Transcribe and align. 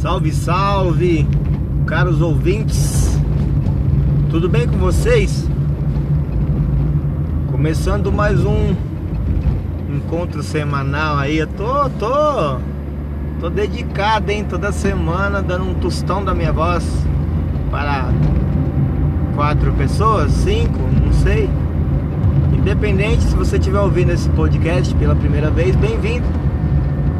Salve, 0.00 0.32
salve, 0.32 1.28
caros 1.84 2.22
ouvintes. 2.22 3.20
Tudo 4.30 4.48
bem 4.48 4.66
com 4.66 4.78
vocês? 4.78 5.46
Começando 7.50 8.10
mais 8.10 8.42
um 8.42 8.74
encontro 9.94 10.42
semanal 10.42 11.18
aí. 11.18 11.36
Eu 11.36 11.46
tô, 11.48 11.90
tô, 11.98 12.56
tô 13.40 13.50
dedicado, 13.50 14.30
hein? 14.30 14.46
Toda 14.48 14.72
semana 14.72 15.42
dando 15.42 15.66
um 15.66 15.74
tostão 15.74 16.24
da 16.24 16.32
minha 16.32 16.50
voz 16.50 16.82
para 17.70 18.08
quatro 19.34 19.70
pessoas, 19.74 20.32
cinco, 20.32 20.78
não 21.04 21.12
sei. 21.12 21.50
Independente 22.56 23.24
se 23.24 23.36
você 23.36 23.58
estiver 23.58 23.80
ouvindo 23.80 24.12
esse 24.12 24.30
podcast 24.30 24.94
pela 24.94 25.14
primeira 25.14 25.50
vez, 25.50 25.76
bem-vindo 25.76 26.49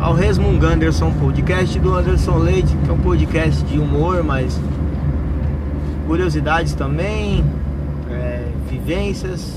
ao 0.01 0.15
Resmung 0.15 0.59
Anderson 0.65 1.13
Podcast 1.13 1.79
do 1.79 1.95
Anderson 1.95 2.39
Leite, 2.39 2.75
que 2.75 2.91
é 2.91 2.93
um 2.93 2.99
podcast 2.99 3.63
de 3.65 3.79
humor, 3.79 4.25
mas 4.25 4.59
curiosidades 6.07 6.73
também, 6.73 7.45
é, 8.11 8.47
vivências, 8.69 9.55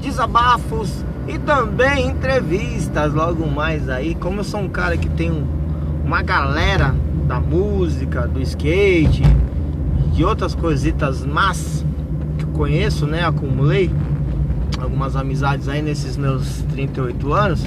desabafos 0.00 1.04
e 1.26 1.36
também 1.36 2.08
entrevistas 2.08 3.12
logo 3.12 3.44
mais 3.46 3.88
aí. 3.88 4.14
Como 4.14 4.40
eu 4.40 4.44
sou 4.44 4.60
um 4.60 4.68
cara 4.68 4.96
que 4.96 5.08
tem 5.08 5.32
um, 5.32 5.44
uma 6.04 6.22
galera 6.22 6.94
da 7.26 7.40
música, 7.40 8.28
do 8.28 8.40
skate, 8.40 9.24
de 10.12 10.24
outras 10.24 10.54
coisitas 10.54 11.24
mas 11.24 11.84
que 12.38 12.44
conheço, 12.46 13.04
né? 13.04 13.24
Acumulei 13.24 13.90
algumas 14.80 15.16
amizades 15.16 15.68
aí 15.68 15.82
nesses 15.82 16.16
meus 16.16 16.62
38 16.70 17.32
anos. 17.32 17.66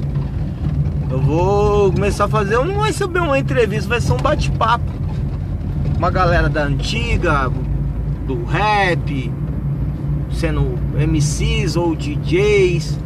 Eu 1.10 1.20
vou 1.20 1.92
começar 1.92 2.26
a 2.26 2.28
fazer, 2.28 2.58
não 2.58 2.76
vai 2.76 2.92
ser 2.92 3.06
uma 3.06 3.38
entrevista, 3.38 3.88
vai 3.88 4.02
ser 4.02 4.14
um 4.14 4.18
bate-papo. 4.18 4.92
Uma 5.98 6.10
galera 6.10 6.50
da 6.50 6.64
antiga, 6.64 7.50
do 8.26 8.44
rap, 8.44 9.32
sendo 10.32 10.78
MCs 10.96 11.76
ou 11.76 11.96
DJs, 11.96 13.00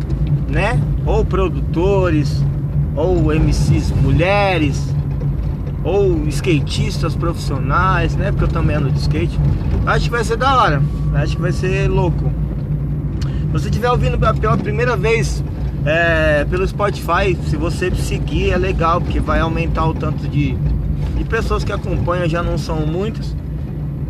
né? 0.50 0.80
Ou 1.06 1.26
produtores, 1.26 2.44
ou 2.96 3.34
MCs 3.34 3.92
mulheres, 3.92 4.96
ou 5.84 6.26
skatistas 6.28 7.16
profissionais, 7.16 8.16
né? 8.16 8.32
Porque 8.32 8.46
eu 8.46 8.50
também 8.50 8.78
ando 8.78 8.92
de 8.92 9.00
skate. 9.00 9.40
Acho 9.86 10.06
que 10.06 10.12
vai 10.12 10.24
ser 10.24 10.38
da 10.38 10.56
hora, 10.56 10.82
acho 11.16 11.36
que 11.36 11.42
vai 11.42 11.52
ser 11.52 11.90
louco. 11.90 12.32
Se 13.22 13.52
você 13.52 13.70
estiver 13.70 13.90
ouvindo 13.90 14.18
pela 14.18 14.58
primeira 14.58 14.96
vez 14.96 15.44
é, 15.86 16.46
pelo 16.50 16.68
Spotify, 16.68 17.38
se 17.48 17.56
você 17.56 17.94
seguir 17.96 18.52
é 18.52 18.58
legal, 18.58 19.00
porque 19.00 19.20
vai 19.20 19.40
aumentar 19.40 19.88
o 19.88 19.94
tanto 19.94 20.28
de, 20.28 20.56
de 21.18 21.24
pessoas 21.24 21.64
que 21.64 21.72
acompanham, 21.72 22.28
já 22.28 22.44
não 22.44 22.58
são 22.58 22.86
muitas. 22.86 23.36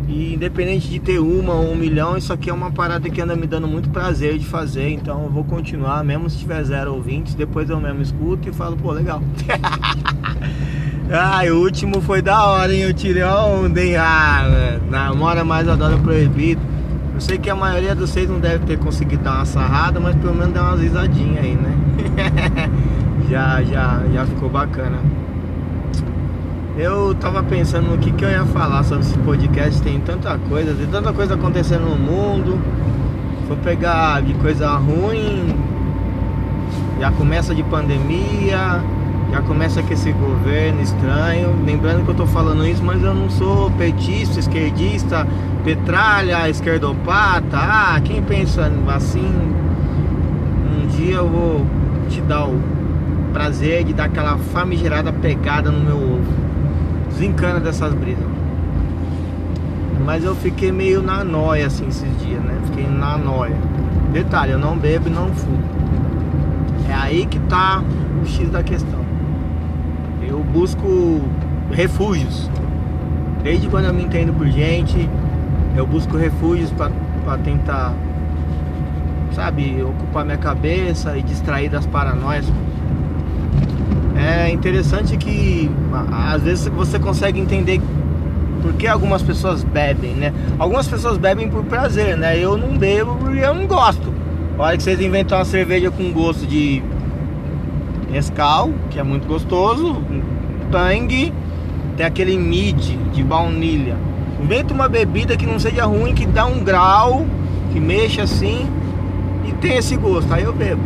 E 0.08 0.34
independente 0.34 0.88
de 0.88 0.98
ter 0.98 1.20
uma 1.20 1.54
ou 1.54 1.70
um 1.70 1.76
milhão, 1.76 2.16
isso 2.16 2.32
aqui 2.32 2.50
é 2.50 2.52
uma 2.52 2.72
parada 2.72 3.08
que 3.08 3.20
anda 3.20 3.36
me 3.36 3.46
dando 3.46 3.68
muito 3.68 3.88
prazer 3.90 4.36
de 4.38 4.44
fazer. 4.44 4.90
Então 4.90 5.22
eu 5.22 5.30
vou 5.30 5.44
continuar, 5.44 6.02
mesmo 6.02 6.28
se 6.28 6.38
tiver 6.38 6.64
zero 6.64 6.92
ouvintes, 6.92 7.34
depois 7.34 7.70
eu 7.70 7.78
mesmo 7.78 8.02
escuto 8.02 8.48
e 8.48 8.52
falo, 8.52 8.76
pô, 8.76 8.90
legal. 8.90 9.22
ah, 11.12 11.42
o 11.52 11.60
último 11.60 12.00
foi 12.00 12.20
da 12.20 12.44
hora, 12.44 12.74
hein? 12.74 12.82
Eu 12.82 12.92
tirei 12.92 13.22
ontem. 13.22 13.94
Ah, 13.96 14.80
namora 14.90 15.44
mais 15.44 15.68
adora 15.68 15.96
proibido. 15.98 16.60
Eu 17.20 17.24
sei 17.24 17.36
que 17.36 17.50
a 17.50 17.54
maioria 17.54 17.94
de 17.94 18.00
vocês 18.00 18.26
não 18.30 18.40
deve 18.40 18.64
ter 18.64 18.78
conseguido 18.78 19.22
dar 19.22 19.34
uma 19.34 19.44
sarrada, 19.44 20.00
mas 20.00 20.16
pelo 20.16 20.34
menos 20.34 20.54
deu 20.54 20.62
umas 20.62 20.80
risadinhas 20.80 21.44
aí, 21.44 21.54
né? 21.54 21.76
já, 23.28 23.62
já, 23.62 24.02
já 24.10 24.24
ficou 24.24 24.48
bacana. 24.48 24.96
Eu 26.78 27.14
tava 27.16 27.42
pensando 27.42 27.90
no 27.90 27.98
que, 27.98 28.10
que 28.10 28.24
eu 28.24 28.30
ia 28.30 28.46
falar 28.46 28.84
sobre 28.84 29.04
esse 29.04 29.18
podcast. 29.18 29.82
Tem 29.82 30.00
tanta 30.00 30.38
coisa, 30.48 30.72
tem 30.74 30.86
tanta 30.86 31.12
coisa 31.12 31.34
acontecendo 31.34 31.90
no 31.90 31.94
mundo. 31.94 32.58
Vou 33.46 33.56
pegar 33.58 34.22
de 34.22 34.32
coisa 34.32 34.70
ruim, 34.76 35.54
já 36.98 37.12
começa 37.12 37.54
de 37.54 37.62
pandemia, 37.64 38.82
já 39.30 39.40
começa 39.42 39.82
com 39.82 39.92
esse 39.92 40.12
governo 40.12 40.82
estranho. 40.82 41.54
Lembrando 41.64 42.04
que 42.04 42.10
eu 42.10 42.14
tô 42.14 42.26
falando 42.26 42.66
isso, 42.66 42.82
mas 42.84 43.02
eu 43.02 43.14
não 43.14 43.30
sou 43.30 43.70
petista, 43.72 44.40
esquerdista, 44.40 45.26
petralha, 45.64 46.48
esquerdopata. 46.48 47.56
Ah, 47.56 48.00
quem 48.02 48.22
pensa 48.22 48.70
assim, 48.88 49.24
um 49.24 50.86
dia 50.88 51.16
eu 51.16 51.28
vou 51.28 51.66
te 52.08 52.20
dar 52.20 52.46
o 52.46 52.60
prazer 53.32 53.84
de 53.84 53.92
dar 53.92 54.04
aquela 54.04 54.36
famigerada 54.36 55.12
pegada 55.12 55.70
no 55.70 55.80
meu 55.80 55.96
ovo. 55.96 56.32
Desencana 57.08 57.60
dessas 57.60 57.94
brisas. 57.94 58.24
Mas 60.04 60.24
eu 60.24 60.34
fiquei 60.34 60.72
meio 60.72 61.02
na 61.02 61.22
noia 61.22 61.66
assim 61.66 61.86
esses 61.86 62.18
dias, 62.18 62.42
né? 62.42 62.58
Fiquei 62.66 62.86
na 62.88 63.16
noia. 63.16 63.56
Detalhe, 64.12 64.52
eu 64.52 64.58
não 64.58 64.76
bebo 64.76 65.08
e 65.08 65.10
não 65.10 65.28
fumo. 65.34 65.62
É 66.88 66.94
aí 66.94 67.26
que 67.26 67.38
tá 67.40 67.82
o 68.20 68.26
X 68.26 68.50
da 68.50 68.62
questão. 68.62 69.09
Busco 70.52 71.20
refúgios. 71.70 72.50
Desde 73.42 73.68
quando 73.68 73.86
eu 73.86 73.94
me 73.94 74.02
entendo 74.02 74.32
por 74.32 74.46
gente, 74.48 75.08
eu 75.76 75.86
busco 75.86 76.16
refúgios 76.16 76.70
para 76.72 77.38
tentar, 77.38 77.94
sabe, 79.32 79.82
ocupar 79.82 80.24
minha 80.24 80.36
cabeça 80.36 81.16
e 81.16 81.22
distrair 81.22 81.70
das 81.70 81.86
paranoias. 81.86 82.44
É 84.16 84.50
interessante 84.50 85.16
que 85.16 85.70
às 86.12 86.42
vezes 86.42 86.66
você 86.68 86.98
consegue 86.98 87.40
entender 87.40 87.80
por 88.60 88.74
que 88.74 88.86
algumas 88.86 89.22
pessoas 89.22 89.64
bebem, 89.64 90.14
né? 90.14 90.34
Algumas 90.58 90.86
pessoas 90.86 91.16
bebem 91.16 91.48
por 91.48 91.64
prazer, 91.64 92.18
né? 92.18 92.36
Eu 92.36 92.58
não 92.58 92.76
bebo 92.76 93.16
porque 93.16 93.38
eu 93.38 93.54
não 93.54 93.66
gosto. 93.66 94.12
Olha 94.58 94.76
que 94.76 94.82
vocês 94.82 95.00
inventam 95.00 95.38
uma 95.38 95.44
cerveja 95.46 95.90
com 95.90 96.12
gosto 96.12 96.46
de 96.46 96.82
Nescau, 98.10 98.70
que 98.90 98.98
é 98.98 99.02
muito 99.02 99.26
gostoso, 99.26 100.02
Tang, 100.70 101.32
tem 101.96 102.06
aquele 102.06 102.36
mid 102.38 102.96
de 103.12 103.22
baunilha. 103.22 103.96
Inventa 104.42 104.72
uma 104.72 104.88
bebida 104.88 105.36
que 105.36 105.46
não 105.46 105.58
seja 105.58 105.84
ruim, 105.84 106.14
que 106.14 106.26
dá 106.26 106.46
um 106.46 106.64
grau, 106.64 107.26
que 107.72 107.80
mexa 107.80 108.22
assim 108.22 108.66
e 109.46 109.52
tem 109.52 109.76
esse 109.76 109.96
gosto. 109.96 110.32
Aí 110.32 110.44
eu 110.44 110.52
bebo. 110.52 110.80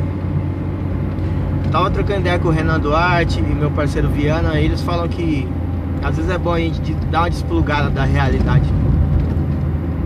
Tava 1.71 1.91
trocando 1.91 2.21
ideia 2.21 2.39
com 2.39 2.49
o 2.49 2.51
Renan 2.51 2.79
Duarte 2.79 3.41
e 3.41 3.43
meu 3.43 3.71
parceiro 3.71 4.09
Viana, 4.09 4.61
eles 4.61 4.81
falam 4.81 5.09
que 5.09 5.47
às 6.03 6.17
vezes 6.17 6.31
é 6.31 6.39
bom 6.39 6.53
a 6.53 6.59
gente 6.59 6.95
dar 7.11 7.23
uma 7.23 7.31
desplugada 7.31 7.91
da 7.91 8.05
realidade. 8.05 8.71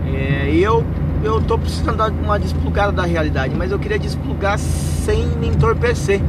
É, 0.07 0.49
e 0.51 0.63
eu, 0.63 0.83
eu 1.23 1.41
tô 1.41 1.57
precisando 1.57 1.97
dar 1.97 2.09
uma 2.09 2.39
desplugada 2.39 2.91
da 2.91 3.03
realidade, 3.03 3.53
mas 3.55 3.71
eu 3.71 3.77
queria 3.77 3.99
desplugar 3.99 4.57
sem 4.57 5.27
me 5.37 5.47
entorpecer, 5.47 6.21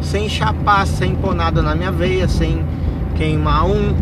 sem 0.00 0.28
chapar, 0.28 0.86
sem 0.86 1.14
pôr 1.14 1.34
nada 1.34 1.62
na 1.62 1.74
minha 1.74 1.90
veia, 1.90 2.28
sem 2.28 2.64
queimar 3.14 3.66
um, 3.66 3.94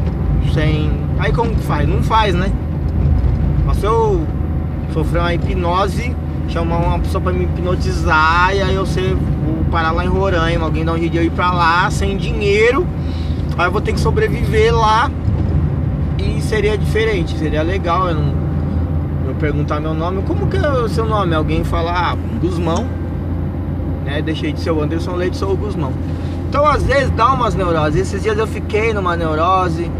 sem. 0.52 0.92
Aí 1.18 1.32
como 1.32 1.54
que 1.54 1.62
faz? 1.62 1.88
Não 1.88 2.02
faz, 2.02 2.34
né? 2.34 2.50
Mas 3.64 3.78
se 3.78 3.86
eu 3.86 4.24
sofrer 4.92 5.20
uma 5.20 5.34
hipnose, 5.34 6.14
chamar 6.48 6.78
uma 6.78 6.98
pessoa 6.98 7.20
pra 7.20 7.32
me 7.32 7.44
hipnotizar 7.44 8.54
e 8.54 8.62
aí 8.62 8.74
eu 8.74 8.86
sei, 8.86 9.14
vou 9.14 9.64
parar 9.70 9.90
lá 9.90 10.04
em 10.04 10.08
Roraima, 10.08 10.64
alguém 10.64 10.84
dá 10.84 10.92
um 10.92 10.98
jeito 10.98 11.12
de 11.12 11.18
eu 11.18 11.24
ir 11.24 11.30
pra 11.30 11.52
lá 11.52 11.90
sem 11.90 12.16
dinheiro, 12.16 12.86
aí 13.58 13.66
eu 13.66 13.72
vou 13.72 13.80
ter 13.80 13.92
que 13.92 14.00
sobreviver 14.00 14.74
lá 14.74 15.10
e 16.18 16.40
seria 16.40 16.78
diferente, 16.78 17.36
seria 17.36 17.62
legal 17.62 18.08
eu 18.08 18.14
não 18.14 18.46
eu 19.26 19.34
perguntar 19.34 19.80
meu 19.80 19.92
nome, 19.92 20.22
como 20.22 20.46
que 20.46 20.56
é 20.56 20.68
o 20.70 20.88
seu 20.88 21.04
nome? 21.04 21.34
Alguém 21.34 21.64
falar, 21.64 22.12
ah, 22.12 22.16
Guzmão, 22.40 22.86
né? 24.06 24.22
Deixei 24.22 24.52
de 24.52 24.60
ser 24.60 24.70
o 24.70 24.80
Anderson 24.80 25.16
Leite, 25.16 25.36
sou 25.36 25.52
o 25.52 25.56
Guzmão. 25.56 25.92
Então 26.48 26.64
às 26.64 26.84
vezes 26.84 27.10
dá 27.10 27.32
umas 27.32 27.54
neuroses. 27.54 28.00
Esses 28.00 28.22
dias 28.22 28.38
eu 28.38 28.46
fiquei 28.46 28.94
numa 28.94 29.16
neurose, 29.16 29.90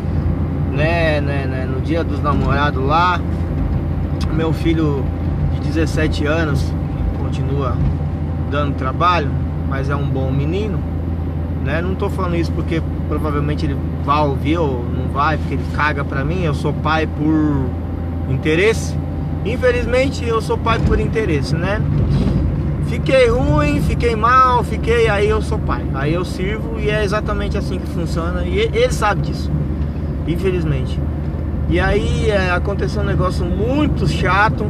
né, 0.73 1.21
né, 1.21 1.47
né 1.47 1.67
no 1.67 1.81
dia 1.81 2.05
dos 2.05 2.23
namorados 2.23 2.83
lá. 2.83 3.21
Meu 4.33 4.53
filho 4.53 5.05
de 5.55 5.61
17 5.61 6.25
anos, 6.25 6.73
continua 7.19 7.77
dando 8.51 8.77
trabalho, 8.77 9.31
mas 9.69 9.91
é 9.91 9.97
um 9.97 10.07
bom 10.07 10.31
menino, 10.31 10.79
né? 11.65 11.81
Não 11.83 11.95
tô 11.95 12.09
falando 12.09 12.37
isso 12.37 12.53
porque 12.53 12.83
provavelmente 13.09 13.67
ele 13.67 13.77
vai 14.05 14.21
ouvir 14.21 14.59
ou 14.59 14.85
não 14.85 15.09
vai, 15.13 15.37
porque 15.37 15.55
ele 15.55 15.65
caga 15.75 16.05
pra 16.05 16.25
mim. 16.25 16.45
Eu 16.45 16.55
sou 16.55 16.73
pai 16.73 17.07
por 17.07 17.67
interesse. 18.31 18.95
Infelizmente 19.45 20.25
eu 20.25 20.41
sou 20.41 20.57
pai 20.59 20.79
por 20.79 21.01
interesse, 21.01 21.55
né? 21.55 21.81
Fiquei 22.89 23.29
ruim, 23.29 23.81
fiquei 23.83 24.15
mal, 24.15 24.63
fiquei, 24.63 25.09
aí 25.09 25.29
eu 25.29 25.43
sou 25.43 25.59
pai. 25.59 25.85
Aí 25.95 26.15
eu 26.15 26.25
sirvo 26.25 26.79
e 26.79 26.89
é 26.89 27.05
exatamente 27.05 27.59
assim 27.59 27.79
que 27.79 27.87
funciona. 27.89 28.45
E 28.45 28.59
ele 28.59 28.93
sabe 28.93 29.23
disso, 29.23 29.51
infelizmente. 30.27 30.99
E 31.69 31.81
aí 31.81 32.31
é, 32.31 32.51
aconteceu 32.51 33.03
um 33.03 33.05
negócio 33.05 33.45
muito 33.45 34.07
chato 34.07 34.67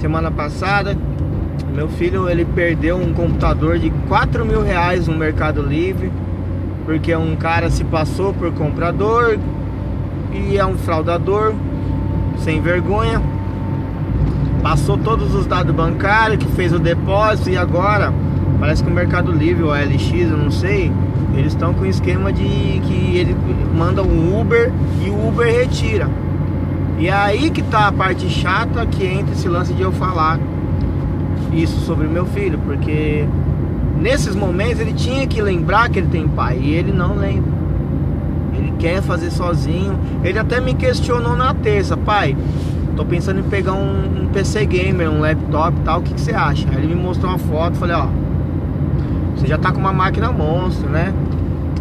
semana 0.00 0.30
passada. 0.30 0.96
Meu 1.74 1.88
filho 1.88 2.28
ele 2.28 2.44
perdeu 2.44 2.96
um 2.96 3.12
computador 3.12 3.78
de 3.78 3.90
4 4.08 4.44
mil 4.44 4.62
reais 4.62 5.06
no 5.06 5.16
Mercado 5.16 5.62
Livre. 5.62 6.10
Porque 6.84 7.14
um 7.14 7.36
cara 7.36 7.70
se 7.70 7.84
passou 7.84 8.32
por 8.32 8.50
comprador, 8.52 9.38
e 10.32 10.56
é 10.56 10.64
um 10.64 10.76
fraudador, 10.78 11.54
sem 12.38 12.60
vergonha. 12.60 13.20
Passou 14.62 14.98
todos 14.98 15.34
os 15.34 15.46
dados 15.46 15.74
bancários, 15.74 16.44
que 16.44 16.50
fez 16.52 16.72
o 16.72 16.78
depósito 16.78 17.50
e 17.50 17.56
agora 17.56 18.12
parece 18.58 18.84
que 18.84 18.90
o 18.90 18.92
Mercado 18.92 19.32
Livre 19.32 19.62
ou 19.62 19.72
a 19.72 19.80
LX, 19.80 20.12
eu 20.12 20.36
não 20.36 20.50
sei, 20.50 20.92
eles 21.34 21.52
estão 21.52 21.72
com 21.72 21.82
o 21.82 21.86
esquema 21.86 22.30
de 22.32 22.42
que 22.42 23.16
ele 23.16 23.34
manda 23.74 24.02
um 24.02 24.38
Uber 24.38 24.70
e 25.04 25.08
o 25.08 25.28
Uber 25.28 25.46
retira. 25.46 26.08
E 26.98 27.06
é 27.06 27.12
aí 27.12 27.48
que 27.48 27.62
tá 27.62 27.88
a 27.88 27.92
parte 27.92 28.28
chata 28.28 28.84
que 28.84 29.06
entra 29.06 29.32
esse 29.32 29.48
lance 29.48 29.72
de 29.72 29.80
eu 29.80 29.90
falar 29.90 30.38
isso 31.52 31.80
sobre 31.80 32.06
o 32.06 32.10
meu 32.10 32.26
filho, 32.26 32.58
porque 32.58 33.26
nesses 33.98 34.34
momentos 34.34 34.80
ele 34.80 34.92
tinha 34.92 35.26
que 35.26 35.40
lembrar 35.40 35.88
que 35.88 35.98
ele 35.98 36.08
tem 36.08 36.28
pai 36.28 36.58
e 36.60 36.74
ele 36.74 36.92
não 36.92 37.16
lembra. 37.16 37.60
Ele 38.54 38.74
quer 38.78 39.00
fazer 39.00 39.30
sozinho. 39.30 39.98
Ele 40.22 40.38
até 40.38 40.60
me 40.60 40.74
questionou 40.74 41.36
na 41.36 41.54
terça, 41.54 41.96
pai. 41.96 42.36
Tô 42.96 43.04
pensando 43.04 43.40
em 43.40 43.44
pegar 43.44 43.72
um, 43.72 44.22
um 44.22 44.26
PC 44.32 44.66
gamer, 44.66 45.10
um 45.10 45.20
laptop 45.20 45.76
e 45.78 45.80
tal. 45.82 46.00
O 46.00 46.02
que, 46.02 46.14
que 46.14 46.20
você 46.20 46.32
acha? 46.32 46.68
Aí 46.70 46.76
ele 46.76 46.94
me 46.94 47.02
mostrou 47.02 47.30
uma 47.30 47.38
foto, 47.38 47.76
falei, 47.76 47.96
ó, 47.96 48.06
você 49.36 49.46
já 49.46 49.56
tá 49.56 49.72
com 49.72 49.78
uma 49.78 49.92
máquina 49.92 50.30
monstro, 50.30 50.88
né? 50.88 51.14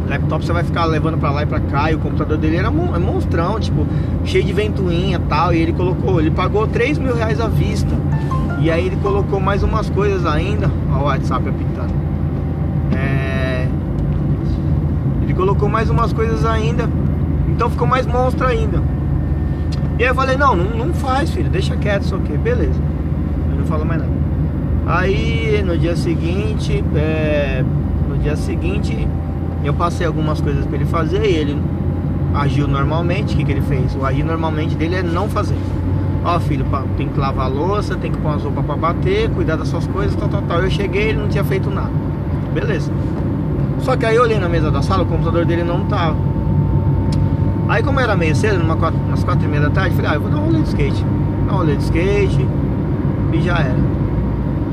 laptop 0.09 0.43
você 0.43 0.51
vai 0.51 0.63
ficar 0.63 0.85
levando 0.85 1.17
pra 1.17 1.29
lá 1.31 1.43
e 1.43 1.45
pra 1.45 1.59
cá. 1.59 1.91
E 1.91 1.95
o 1.95 1.99
computador 1.99 2.37
dele 2.37 2.57
era 2.57 2.71
mon 2.71 2.95
é 2.95 2.99
monstrão, 2.99 3.59
tipo, 3.59 3.85
cheio 4.25 4.43
de 4.43 4.51
ventoinha 4.51 5.17
e 5.17 5.29
tal. 5.29 5.53
E 5.53 5.61
ele 5.61 5.73
colocou, 5.73 6.19
ele 6.19 6.31
pagou 6.31 6.67
3 6.67 6.97
mil 6.97 7.15
reais 7.15 7.39
à 7.39 7.47
vista. 7.47 7.95
E 8.59 8.69
aí 8.69 8.87
ele 8.87 8.97
colocou 8.97 9.39
mais 9.39 9.63
umas 9.63 9.89
coisas 9.89 10.25
ainda. 10.25 10.69
Ó, 10.91 10.99
o 10.99 11.03
WhatsApp 11.03 11.47
apitando. 11.47 11.93
É... 12.91 13.67
Ele 15.21 15.33
colocou 15.33 15.69
mais 15.69 15.89
umas 15.89 16.11
coisas 16.11 16.43
ainda. 16.43 16.89
Então 17.47 17.69
ficou 17.69 17.87
mais 17.87 18.05
monstro 18.05 18.47
ainda. 18.47 18.81
E 19.99 20.03
aí 20.03 20.09
eu 20.09 20.15
falei, 20.15 20.37
não, 20.37 20.55
não, 20.55 20.85
não 20.85 20.93
faz, 20.93 21.29
filho, 21.29 21.49
deixa 21.49 21.75
quieto, 21.75 22.03
isso 22.03 22.15
aqui, 22.15 22.37
beleza. 22.37 22.79
Eu 23.51 23.57
não 23.57 23.65
falo 23.65 23.85
mais 23.85 23.99
nada. 23.99 24.13
Aí 24.87 25.61
no 25.61 25.77
dia 25.77 25.95
seguinte, 25.97 26.81
é... 26.95 27.63
no 28.07 28.17
dia 28.17 28.37
seguinte 28.37 29.05
eu 29.61 29.73
passei 29.73 30.07
algumas 30.07 30.39
coisas 30.39 30.65
para 30.65 30.77
ele 30.77 30.85
fazer 30.85 31.25
e 31.25 31.35
ele 31.35 31.61
agiu 32.33 32.65
normalmente. 32.65 33.33
O 33.33 33.37
que, 33.37 33.43
que 33.43 33.51
ele 33.51 33.61
fez? 33.61 33.93
O 33.93 34.05
agir 34.05 34.23
normalmente 34.23 34.73
dele 34.73 34.95
é 34.95 35.03
não 35.03 35.27
fazer. 35.27 35.57
Ó, 36.23 36.39
filho, 36.39 36.65
tem 36.95 37.09
que 37.09 37.19
lavar 37.19 37.45
a 37.45 37.49
louça, 37.49 37.97
tem 37.97 38.09
que 38.09 38.17
pôr 38.19 38.35
as 38.35 38.43
roupas 38.43 38.65
pra 38.65 38.77
bater, 38.77 39.29
cuidar 39.31 39.57
das 39.57 39.67
suas 39.67 39.85
coisas, 39.87 40.15
tal, 40.15 40.29
tal, 40.29 40.41
tal. 40.43 40.61
Eu 40.61 40.71
cheguei, 40.71 41.09
ele 41.09 41.19
não 41.19 41.27
tinha 41.27 41.43
feito 41.43 41.69
nada. 41.69 41.91
Beleza. 42.53 42.89
Só 43.79 43.97
que 43.97 44.05
aí 44.05 44.15
eu 44.15 44.23
olhei 44.23 44.39
na 44.39 44.47
mesa 44.47 44.71
da 44.71 44.81
sala, 44.81 45.03
o 45.03 45.05
computador 45.05 45.45
dele 45.45 45.63
não 45.63 45.85
tava. 45.85 46.15
Aí 47.69 47.83
como 47.83 47.99
era 47.99 48.17
meio 48.17 48.35
cedo, 48.35 48.57
numa 48.57 48.75
quatro, 48.75 48.99
umas 48.99 49.23
quatro 49.23 49.45
e 49.45 49.47
meia 49.47 49.61
da 49.61 49.69
tarde, 49.69 49.95
falei, 49.95 50.09
ah, 50.09 50.15
eu 50.15 50.21
vou 50.21 50.31
dar 50.31 50.37
um 50.37 50.45
rolê 50.45 50.61
de 50.61 50.69
skate. 50.69 51.05
Dar 51.45 51.53
um 51.53 51.57
rolê 51.57 51.75
de 51.75 51.83
skate 51.83 52.47
e 53.31 53.41
já 53.41 53.59
era. 53.59 53.77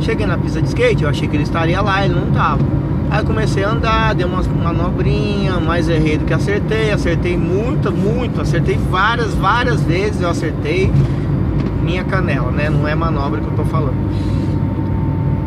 Cheguei 0.00 0.26
na 0.26 0.38
pista 0.38 0.62
de 0.62 0.68
skate, 0.68 1.02
eu 1.02 1.10
achei 1.10 1.28
que 1.28 1.36
ele 1.36 1.42
estaria 1.42 1.78
lá, 1.82 2.06
ele 2.06 2.14
não 2.14 2.30
tava. 2.32 2.62
Aí 3.10 3.22
comecei 3.22 3.64
a 3.64 3.70
andar, 3.70 4.14
dei 4.14 4.24
umas 4.24 4.46
manobrinhas, 4.46 5.62
mais 5.62 5.90
errei 5.90 6.16
do 6.16 6.24
que 6.24 6.32
acertei, 6.32 6.90
acertei 6.90 7.36
muito, 7.36 7.92
muito, 7.92 8.40
acertei 8.40 8.78
várias, 8.90 9.34
várias 9.34 9.82
vezes 9.82 10.22
eu 10.22 10.30
acertei 10.30 10.90
minha 11.82 12.02
canela, 12.02 12.50
né? 12.50 12.70
Não 12.70 12.88
é 12.88 12.94
manobra 12.94 13.42
que 13.42 13.46
eu 13.46 13.54
tô 13.54 13.64
falando. 13.66 13.96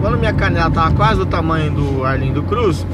Quando 0.01 0.19
minha 0.19 0.33
canela 0.33 0.69
tava 0.69 0.93
quase 0.93 1.17
do 1.17 1.25
tamanho 1.25 1.71
do 1.71 2.05
Arlindo 2.05 2.43
Cruz, 2.43 2.85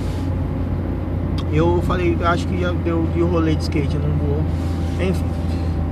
eu 1.57 1.81
falei, 1.83 2.17
acho 2.23 2.47
que 2.47 2.59
já 2.59 2.71
deu 2.71 3.07
de 3.13 3.21
rolê 3.21 3.55
de 3.55 3.63
skate, 3.63 3.97
não 3.97 4.09
vou. 4.09 4.43
Enfim. 4.99 5.23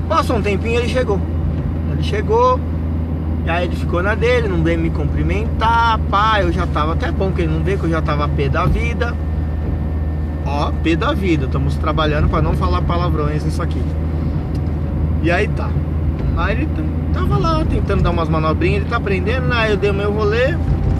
Passou 0.07 0.37
um 0.37 0.41
tempinho 0.41 0.79
ele 0.79 0.89
chegou. 0.89 1.19
Ele 1.91 2.03
chegou, 2.03 2.59
e 3.45 3.49
aí 3.49 3.65
ele 3.65 3.75
ficou 3.75 4.01
na 4.01 4.15
dele, 4.15 4.47
não 4.47 4.63
veio 4.63 4.79
me 4.79 4.89
cumprimentar, 4.89 5.99
pá, 6.09 6.41
eu 6.41 6.51
já 6.51 6.65
tava 6.65 6.93
até 6.93 7.11
bom 7.11 7.31
que 7.31 7.41
ele 7.41 7.53
não 7.53 7.61
veio, 7.61 7.77
que 7.77 7.85
eu 7.85 7.89
já 7.89 8.01
tava 8.01 8.27
pé 8.29 8.47
da 8.47 8.65
vida. 8.65 9.13
Ó, 10.45 10.71
pé 10.83 10.95
da 10.95 11.13
vida, 11.13 11.45
estamos 11.45 11.75
trabalhando 11.75 12.29
para 12.29 12.41
não 12.41 12.53
falar 12.53 12.81
palavrões 12.81 13.43
nisso 13.43 13.61
aqui. 13.61 13.81
E 15.21 15.29
aí 15.29 15.47
tá. 15.49 15.69
Aí 16.37 16.55
ele 16.55 16.69
tava 17.13 17.37
lá 17.37 17.65
tentando 17.65 18.01
dar 18.01 18.11
umas 18.11 18.29
manobrinhas, 18.29 18.81
ele 18.81 18.89
tá 18.89 18.97
aprendendo, 18.97 19.51
aí 19.51 19.71
eu 19.71 19.77
dei 19.77 19.91
meu 19.91 20.11
rolê, 20.11 20.55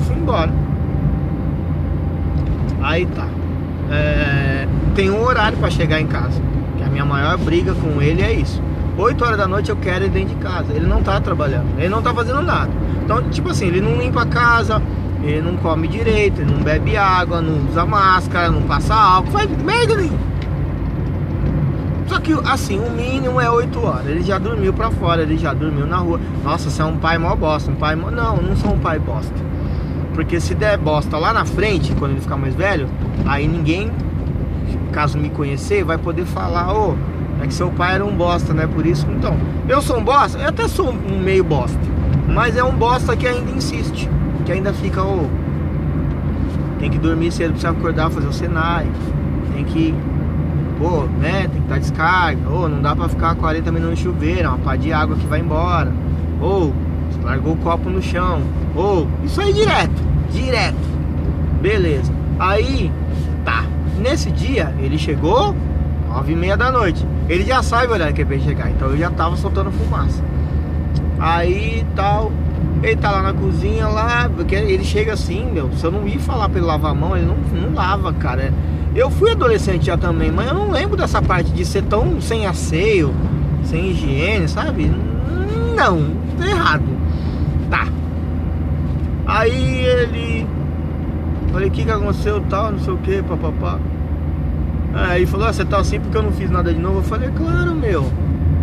fui 0.06 0.16
embora. 0.16 0.52
Aí 2.82 3.06
tá. 3.06 3.28
É, 3.92 4.68
tem 4.96 5.10
um 5.10 5.24
horário 5.24 5.58
para 5.58 5.70
chegar 5.70 6.00
em 6.00 6.08
casa. 6.08 6.42
Que 6.78 6.84
a 6.84 6.88
minha 6.88 7.06
maior 7.06 7.38
briga 7.38 7.74
com 7.74 8.02
ele 8.02 8.22
é 8.22 8.34
isso. 8.34 8.62
8 8.98 9.24
horas 9.24 9.38
da 9.38 9.48
noite 9.48 9.70
eu 9.70 9.76
quero 9.76 10.06
ele 10.06 10.12
dentro 10.12 10.36
de 10.36 10.44
casa. 10.44 10.74
Ele 10.74 10.86
não 10.86 11.02
tá 11.02 11.20
trabalhando, 11.20 11.68
ele 11.78 11.90
não 11.90 12.02
tá 12.02 12.14
fazendo 12.14 12.42
nada. 12.42 12.70
Então, 13.04 13.22
tipo 13.30 13.50
assim, 13.50 13.68
ele 13.68 13.82
não 13.82 13.98
limpa 13.98 14.22
a 14.22 14.26
casa, 14.26 14.82
ele 15.24 15.42
não 15.42 15.58
come 15.58 15.88
direito, 15.88 16.42
ele 16.42 16.52
não 16.52 16.62
bebe 16.62 16.96
água, 16.96 17.42
não 17.42 17.70
usa 17.70 17.86
máscara, 17.86 18.50
não 18.50 18.62
passa 18.62 18.94
álcool, 18.94 19.32
faz 19.32 19.50
merda 19.64 19.96
nenhuma. 19.96 20.34
Só 22.08 22.20
que 22.20 22.34
assim, 22.46 22.80
o 22.80 22.92
mínimo 22.92 23.42
é 23.42 23.50
8 23.50 23.80
horas. 23.84 24.08
Ele 24.08 24.22
já 24.22 24.38
dormiu 24.38 24.74
pra 24.74 24.92
fora, 24.92 25.24
ele 25.24 25.38
já 25.38 25.54
dormiu 25.54 25.88
na 25.88 25.98
rua. 25.98 26.20
Nossa, 26.44 26.70
você 26.70 26.82
é 26.82 26.86
um 26.86 26.98
pai 26.98 27.18
mó 27.18 27.36
bosta, 27.36 27.72
um 27.72 27.76
pai 27.76 27.96
mó... 27.96 28.12
Não, 28.12 28.38
não 28.38 28.56
sou 28.56 28.74
um 28.74 28.80
pai 28.80 29.00
bosta. 29.00 29.34
Porque 30.14 30.40
se 30.40 30.54
der 30.54 30.78
bosta 30.78 31.18
lá 31.18 31.34
na 31.34 31.44
frente, 31.44 31.94
quando 31.96 32.12
ele 32.12 32.22
ficar 32.22 32.38
mais 32.38 32.54
velho, 32.54 32.88
aí 33.26 33.48
ninguém, 33.48 33.92
caso 34.92 35.18
me 35.18 35.30
conhecer, 35.30 35.84
vai 35.84 35.98
poder 35.98 36.26
falar, 36.26 36.74
ô. 36.74 36.92
Oh, 36.92 37.14
é 37.44 37.48
que 37.48 37.54
seu 37.54 37.70
pai 37.70 37.96
era 37.96 38.06
um 38.06 38.16
bosta, 38.16 38.54
né? 38.54 38.66
Por 38.66 38.86
isso, 38.86 39.06
então, 39.12 39.36
eu 39.68 39.82
sou 39.82 39.98
um 39.98 40.04
bosta, 40.04 40.38
eu 40.38 40.48
até 40.48 40.66
sou 40.66 40.90
um 40.92 41.20
meio 41.20 41.44
bosta, 41.44 41.78
mas 42.28 42.56
é 42.56 42.64
um 42.64 42.72
bosta 42.72 43.18
que 43.18 43.28
ainda 43.28 43.52
insiste, 43.52 44.10
que 44.46 44.52
ainda 44.54 44.72
fica, 44.72 45.04
ô, 45.04 45.28
tem 46.80 46.90
que 46.90 46.98
dormir 46.98 47.32
cedo, 47.34 47.50
precisa 47.50 47.72
acordar, 47.72 48.10
fazer 48.12 48.28
o 48.28 48.34
Senai, 48.34 48.88
tem 49.54 49.66
que, 49.66 49.94
pô, 50.78 51.04
né? 51.20 51.50
Tem 51.52 51.62
que 51.62 51.68
dar 51.68 51.80
descarga, 51.80 52.50
ou 52.50 52.70
não 52.70 52.82
dá 52.82 52.96
pra 52.96 53.10
ficar 53.10 53.36
40 53.36 53.72
minutos 53.74 54.00
no 54.00 54.12
chuveiro, 54.12 54.44
é 54.44 54.48
uma 54.48 54.60
pá 54.60 54.78
de 54.78 54.94
água 54.94 55.18
que 55.18 55.26
vai 55.26 55.42
embora, 55.42 55.92
ou 56.40 56.74
largou 57.24 57.54
o 57.54 57.58
copo 57.58 57.90
no 57.90 58.02
chão, 58.02 58.42
ou 58.74 59.06
isso 59.24 59.42
aí 59.42 59.52
direto, 59.52 60.02
direto, 60.32 60.78
beleza. 61.62 62.13
Aí, 62.40 62.92
tá, 63.46 63.66
nesse 64.00 64.32
dia 64.32 64.74
ele 64.80 64.98
chegou 64.98 65.56
9 66.10 66.32
e 66.32 66.36
meia 66.36 66.58
da 66.58 66.72
noite. 66.72 67.06
Ele 67.30 67.44
já 67.44 67.64
sabe 67.64 67.88
o 67.88 67.92
horário 67.92 68.14
que 68.14 68.22
é 68.22 68.26
pra 68.26 68.38
chegar, 68.38 68.70
então 68.70 68.90
eu 68.90 68.98
já 68.98 69.10
tava 69.10 69.36
soltando 69.36 69.72
fumaça. 69.72 70.24
Aí 71.20 71.86
tal, 71.96 72.32
ele 72.82 72.96
tá 72.98 73.12
lá 73.12 73.22
na 73.22 73.34
cozinha 73.34 73.88
lá, 73.88 74.30
porque 74.36 74.56
ele 74.56 74.84
chega 74.84 75.14
assim, 75.14 75.50
meu, 75.52 75.72
se 75.74 75.86
eu 75.86 75.92
não 75.92 76.08
ir 76.08 76.20
falar 76.20 76.50
pra 76.50 76.60
ele 76.60 76.68
lavar 76.68 76.92
a 76.92 76.96
mão, 76.96 77.16
ele 77.16 77.26
não, 77.26 77.38
não 77.62 77.74
lava, 77.74 78.12
cara. 78.14 78.54
Eu 78.96 79.10
fui 79.10 79.32
adolescente 79.32 79.86
já 79.86 79.98
também, 79.98 80.32
mas 80.32 80.48
eu 80.48 80.54
não 80.54 80.70
lembro 80.70 80.96
dessa 80.96 81.22
parte 81.22 81.50
de 81.52 81.66
ser 81.66 81.84
tão 81.84 82.22
sem 82.22 82.46
asseio, 82.46 83.14
sem 83.64 83.90
higiene, 83.90 84.48
sabe? 84.48 84.92
Não, 85.76 86.12
tá 86.38 86.48
errado. 86.48 86.84
Tá. 87.70 87.88
Aí 89.26 89.86
ele. 89.86 90.33
Falei, 91.54 91.68
o 91.68 91.72
que 91.72 91.86
que 91.86 91.92
aconteceu, 91.92 92.42
tal, 92.50 92.72
não 92.72 92.80
sei 92.80 92.94
o 92.94 92.98
que, 92.98 93.22
papapá. 93.22 93.80
Aí 94.92 95.24
falou, 95.28 95.48
ah, 95.48 95.54
você 95.54 95.64
tá 95.64 95.78
assim 95.78 96.00
porque 96.00 96.18
eu 96.18 96.24
não 96.24 96.32
fiz 96.32 96.50
nada 96.50 96.74
de 96.74 96.80
novo. 96.80 96.98
Eu 96.98 97.04
falei, 97.04 97.30
claro, 97.30 97.76
meu. 97.76 98.12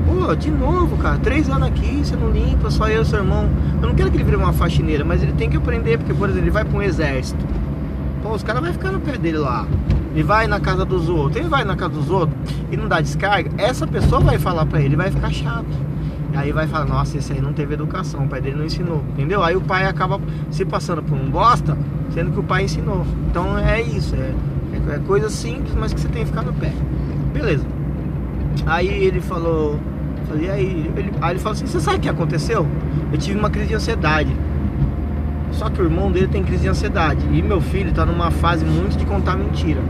Pô, 0.06 0.34
de 0.34 0.50
novo, 0.50 0.96
cara, 0.96 1.16
três 1.18 1.48
anos 1.48 1.68
aqui, 1.68 2.04
você 2.04 2.16
não 2.16 2.30
limpa, 2.30 2.68
só 2.68 2.88
eu 2.88 3.02
e 3.02 3.04
seu 3.04 3.20
irmão. 3.20 3.48
Eu 3.80 3.88
não 3.88 3.94
quero 3.94 4.10
que 4.10 4.16
ele 4.16 4.24
vire 4.24 4.36
uma 4.36 4.52
faxineira, 4.52 5.04
mas 5.04 5.22
ele 5.22 5.32
tem 5.32 5.48
que 5.48 5.56
aprender, 5.56 5.98
porque, 5.98 6.12
por 6.12 6.28
exemplo, 6.28 6.44
ele 6.44 6.50
vai 6.50 6.64
pra 6.64 6.76
um 6.76 6.82
exército. 6.82 7.38
Pô, 8.24 8.32
os 8.32 8.42
caras 8.42 8.60
vão 8.60 8.72
ficar 8.72 8.90
no 8.90 8.98
pé 8.98 9.16
dele 9.16 9.38
lá. 9.38 9.68
Ele 10.12 10.24
vai 10.24 10.48
na 10.48 10.58
casa 10.58 10.84
dos 10.84 11.08
outros. 11.08 11.36
Ele 11.36 11.48
vai 11.48 11.64
na 11.64 11.76
casa 11.76 11.94
dos 11.94 12.10
outros 12.10 12.36
e 12.72 12.76
não 12.76 12.88
dá 12.88 13.00
descarga. 13.00 13.52
Essa 13.56 13.86
pessoa 13.86 14.20
vai 14.20 14.36
falar 14.36 14.66
pra 14.66 14.80
ele, 14.80 14.96
vai 14.96 15.12
ficar 15.12 15.30
chato. 15.30 15.89
Aí 16.34 16.52
vai 16.52 16.66
falar, 16.66 16.84
nossa, 16.84 17.18
esse 17.18 17.32
aí 17.32 17.40
não 17.40 17.52
teve 17.52 17.74
educação, 17.74 18.24
o 18.24 18.28
pai 18.28 18.40
dele 18.40 18.56
não 18.56 18.64
ensinou, 18.64 19.02
entendeu? 19.12 19.42
Aí 19.42 19.56
o 19.56 19.60
pai 19.60 19.84
acaba 19.86 20.20
se 20.50 20.64
passando 20.64 21.02
por 21.02 21.16
um 21.16 21.28
bosta, 21.28 21.76
sendo 22.14 22.32
que 22.32 22.38
o 22.38 22.42
pai 22.42 22.64
ensinou. 22.64 23.04
Então 23.28 23.58
é 23.58 23.82
isso, 23.82 24.14
é 24.14 24.32
é 24.88 24.98
coisa 25.06 25.28
simples, 25.28 25.74
mas 25.74 25.92
que 25.92 26.00
você 26.00 26.08
tem 26.08 26.22
que 26.22 26.28
ficar 26.28 26.42
no 26.42 26.52
pé. 26.52 26.72
Beleza. 27.32 27.64
Aí 28.66 28.88
ele 28.88 29.20
falou. 29.20 29.78
Falei, 30.28 30.50
aí, 30.50 30.90
ele, 30.96 31.12
aí 31.20 31.32
ele 31.32 31.40
falou 31.40 31.52
assim, 31.52 31.66
você 31.66 31.80
sabe 31.80 31.98
o 31.98 32.00
que 32.00 32.08
aconteceu? 32.08 32.66
Eu 33.12 33.18
tive 33.18 33.38
uma 33.38 33.50
crise 33.50 33.68
de 33.68 33.74
ansiedade. 33.74 34.34
Só 35.52 35.68
que 35.68 35.82
o 35.82 35.84
irmão 35.84 36.10
dele 36.10 36.28
tem 36.28 36.42
crise 36.44 36.62
de 36.62 36.68
ansiedade. 36.68 37.20
E 37.32 37.42
meu 37.42 37.60
filho 37.60 37.92
tá 37.92 38.06
numa 38.06 38.30
fase 38.30 38.64
muito 38.64 38.96
de 38.96 39.04
contar 39.04 39.36
mentira. 39.36 39.80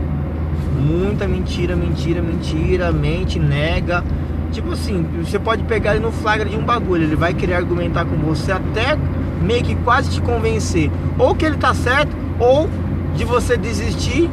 Muita 0.79 1.27
mentira, 1.27 1.75
mentira, 1.75 2.21
mentira, 2.21 2.91
mente, 2.91 3.39
nega. 3.39 4.03
Tipo 4.51 4.73
assim, 4.73 5.05
você 5.23 5.39
pode 5.39 5.63
pegar 5.63 5.95
ele 5.95 6.03
no 6.03 6.11
flagra 6.11 6.47
de 6.47 6.57
um 6.57 6.63
bagulho, 6.63 7.03
ele 7.03 7.15
vai 7.15 7.33
querer 7.33 7.53
argumentar 7.53 8.05
com 8.05 8.17
você 8.17 8.51
até 8.51 8.97
meio 9.41 9.63
que 9.63 9.75
quase 9.75 10.11
te 10.11 10.21
convencer. 10.21 10.91
Ou 11.17 11.33
que 11.33 11.45
ele 11.45 11.57
tá 11.57 11.73
certo, 11.73 12.15
ou 12.39 12.69
de 13.15 13.23
você 13.23 13.57
desistir 13.57 14.29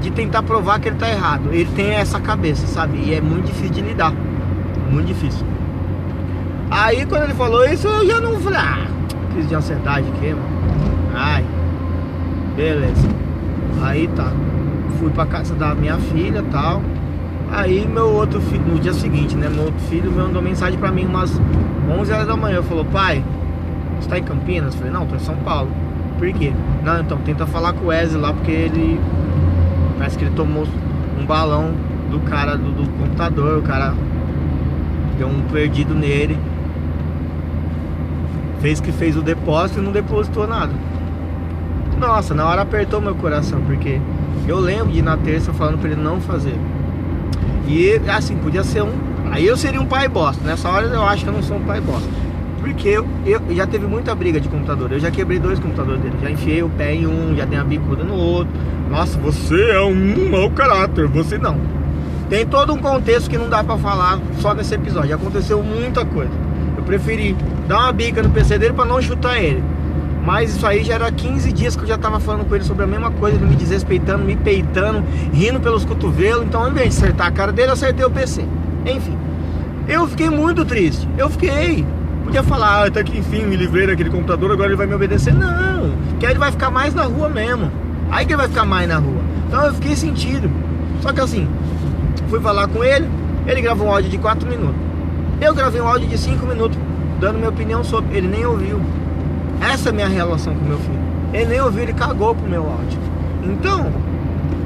de 0.00 0.10
tentar 0.10 0.42
provar 0.42 0.78
que 0.78 0.88
ele 0.88 0.96
tá 0.96 1.08
errado. 1.08 1.48
Ele 1.52 1.68
tem 1.74 1.92
essa 1.92 2.20
cabeça, 2.20 2.66
sabe? 2.66 2.98
E 2.98 3.14
é 3.14 3.20
muito 3.20 3.46
difícil 3.46 3.70
de 3.70 3.80
lidar. 3.80 4.12
muito 4.90 5.06
difícil. 5.06 5.46
Aí 6.70 7.06
quando 7.06 7.24
ele 7.24 7.34
falou 7.34 7.64
isso, 7.66 7.86
eu 7.88 8.06
já 8.06 8.20
não 8.20 8.38
falei, 8.40 8.58
ah, 8.58 8.86
crise 9.32 9.48
de 9.48 9.54
ansiedade 9.54 10.06
aqui, 10.08 10.28
mano. 10.28 10.64
Ai, 11.14 11.44
beleza. 12.56 13.08
Aí 13.82 14.08
tá. 14.08 14.32
Fui 14.98 15.10
pra 15.10 15.26
casa 15.26 15.54
da 15.54 15.74
minha 15.74 15.96
filha 15.98 16.44
tal. 16.50 16.82
Aí 17.54 17.86
meu 17.86 18.12
outro 18.12 18.40
filho, 18.40 18.64
no 18.66 18.80
dia 18.80 18.92
seguinte, 18.92 19.36
né? 19.36 19.48
Meu 19.48 19.66
outro 19.66 19.80
filho 19.82 20.10
mandou 20.10 20.42
mensagem 20.42 20.76
pra 20.76 20.90
mim 20.90 21.04
umas 21.04 21.40
11 21.88 22.12
horas 22.12 22.26
da 22.26 22.36
manhã. 22.36 22.60
Falou, 22.64 22.84
pai, 22.84 23.24
você 24.00 24.08
tá 24.08 24.18
em 24.18 24.24
Campinas? 24.24 24.74
Eu 24.74 24.78
falei, 24.80 24.92
não, 24.92 25.06
tô 25.06 25.14
em 25.14 25.20
São 25.20 25.36
Paulo. 25.36 25.70
Por 26.18 26.32
quê? 26.32 26.52
Não, 26.82 27.00
então 27.00 27.16
tenta 27.18 27.46
falar 27.46 27.72
com 27.72 27.84
o 27.84 27.88
Wesley 27.88 28.20
lá, 28.20 28.32
porque 28.32 28.50
ele. 28.50 29.00
Parece 29.96 30.18
que 30.18 30.24
ele 30.24 30.34
tomou 30.34 30.66
um 31.16 31.24
balão 31.24 31.70
do 32.10 32.18
cara 32.20 32.56
do, 32.56 32.72
do 32.72 32.90
computador. 32.98 33.58
O 33.58 33.62
cara 33.62 33.94
deu 35.16 35.28
um 35.28 35.40
perdido 35.42 35.94
nele. 35.94 36.36
Fez 38.60 38.80
que 38.80 38.90
fez 38.90 39.16
o 39.16 39.22
depósito 39.22 39.78
e 39.78 39.82
não 39.82 39.92
depositou 39.92 40.48
nada. 40.48 40.72
Nossa, 42.00 42.34
na 42.34 42.46
hora 42.46 42.62
apertou 42.62 43.00
meu 43.00 43.14
coração, 43.14 43.60
porque 43.60 44.00
eu 44.48 44.58
lembro 44.58 44.92
de 44.92 45.00
na 45.00 45.16
terça 45.16 45.52
falando 45.52 45.78
pra 45.78 45.88
ele 45.88 46.02
não 46.02 46.20
fazer. 46.20 46.58
E 47.66 48.00
assim, 48.08 48.36
podia 48.36 48.62
ser 48.62 48.82
um. 48.82 48.92
Aí 49.30 49.46
eu 49.46 49.56
seria 49.56 49.80
um 49.80 49.86
pai 49.86 50.08
bosta. 50.08 50.42
Nessa 50.44 50.68
hora 50.68 50.86
eu 50.86 51.02
acho 51.02 51.24
que 51.24 51.30
eu 51.30 51.34
não 51.34 51.42
sou 51.42 51.56
um 51.56 51.64
pai 51.64 51.80
bosta. 51.80 52.08
Porque 52.60 52.88
eu, 52.88 53.06
eu 53.26 53.40
já 53.50 53.66
teve 53.66 53.86
muita 53.86 54.14
briga 54.14 54.40
de 54.40 54.48
computador. 54.48 54.92
Eu 54.92 54.98
já 54.98 55.10
quebrei 55.10 55.38
dois 55.38 55.58
computadores 55.58 56.00
dele. 56.00 56.16
Já 56.22 56.30
enfiei 56.30 56.62
o 56.62 56.68
pé 56.68 56.94
em 56.94 57.06
um, 57.06 57.34
já 57.36 57.44
dei 57.44 57.58
uma 57.58 57.64
bicuda 57.64 58.04
no 58.04 58.14
outro. 58.14 58.52
Nossa, 58.90 59.18
você 59.18 59.70
é 59.70 59.80
um 59.80 60.30
mau 60.30 60.50
caráter. 60.50 61.06
Você 61.08 61.36
não. 61.36 61.58
Tem 62.28 62.46
todo 62.46 62.72
um 62.72 62.78
contexto 62.78 63.28
que 63.28 63.36
não 63.36 63.48
dá 63.48 63.62
pra 63.62 63.76
falar 63.76 64.18
só 64.40 64.54
nesse 64.54 64.74
episódio. 64.74 65.14
Aconteceu 65.14 65.62
muita 65.62 66.04
coisa. 66.04 66.32
Eu 66.76 66.82
preferi 66.82 67.36
dar 67.68 67.80
uma 67.80 67.92
bica 67.92 68.22
no 68.22 68.30
PC 68.30 68.58
dele 68.58 68.72
pra 68.72 68.84
não 68.84 69.00
chutar 69.00 69.42
ele. 69.42 69.62
Mas 70.24 70.56
isso 70.56 70.66
aí 70.66 70.82
já 70.82 70.94
era 70.94 71.12
15 71.12 71.52
dias 71.52 71.76
que 71.76 71.82
eu 71.82 71.86
já 71.86 71.98
tava 71.98 72.18
falando 72.18 72.48
com 72.48 72.54
ele 72.54 72.64
sobre 72.64 72.84
a 72.84 72.86
mesma 72.86 73.10
coisa, 73.10 73.36
ele 73.36 73.44
me 73.44 73.56
desrespeitando, 73.56 74.24
me 74.24 74.34
peitando, 74.34 75.04
rindo 75.32 75.60
pelos 75.60 75.84
cotovelos. 75.84 76.46
Então, 76.46 76.62
ao 76.62 76.70
invés 76.70 76.90
de 76.90 77.02
acertar 77.02 77.26
a 77.26 77.30
cara 77.30 77.52
dele, 77.52 77.68
eu 77.68 77.74
acertei 77.74 78.04
o 78.06 78.10
PC. 78.10 78.42
Enfim, 78.86 79.18
eu 79.86 80.06
fiquei 80.08 80.30
muito 80.30 80.64
triste. 80.64 81.06
Eu 81.18 81.28
fiquei. 81.28 81.86
Podia 82.24 82.42
falar, 82.42 82.84
ah, 82.84 82.86
até 82.86 83.04
que 83.04 83.18
enfim 83.18 83.44
me 83.44 83.54
livrei 83.54 83.86
daquele 83.86 84.08
computador, 84.08 84.50
agora 84.50 84.68
ele 84.68 84.76
vai 84.76 84.86
me 84.86 84.94
obedecer. 84.94 85.34
Não, 85.34 85.92
que 86.18 86.24
aí 86.24 86.32
ele 86.32 86.38
vai 86.38 86.50
ficar 86.50 86.70
mais 86.70 86.94
na 86.94 87.02
rua 87.02 87.28
mesmo. 87.28 87.70
Aí 88.10 88.24
que 88.24 88.32
ele 88.32 88.38
vai 88.38 88.48
ficar 88.48 88.64
mais 88.64 88.88
na 88.88 88.96
rua. 88.96 89.20
Então 89.46 89.66
eu 89.66 89.74
fiquei 89.74 89.94
sentido. 89.94 90.50
Só 91.02 91.12
que 91.12 91.20
assim, 91.20 91.46
fui 92.28 92.40
falar 92.40 92.66
com 92.68 92.82
ele, 92.82 93.06
ele 93.46 93.60
gravou 93.60 93.88
um 93.88 93.90
áudio 93.90 94.10
de 94.10 94.16
4 94.16 94.48
minutos. 94.48 94.76
Eu 95.38 95.54
gravei 95.54 95.82
um 95.82 95.86
áudio 95.86 96.08
de 96.08 96.16
5 96.16 96.46
minutos, 96.46 96.78
dando 97.20 97.36
minha 97.36 97.50
opinião 97.50 97.84
sobre. 97.84 98.16
Ele 98.16 98.26
nem 98.26 98.46
ouviu. 98.46 98.80
Essa 99.60 99.88
é 99.88 99.90
a 99.90 99.94
minha 99.94 100.08
relação 100.08 100.54
com 100.54 100.64
meu 100.64 100.78
filho. 100.78 100.98
Ele 101.32 101.46
nem 101.46 101.60
ouviu, 101.60 101.82
ele 101.82 101.92
cagou 101.92 102.34
pro 102.34 102.48
meu 102.48 102.62
áudio. 102.62 102.98
Então, 103.42 103.86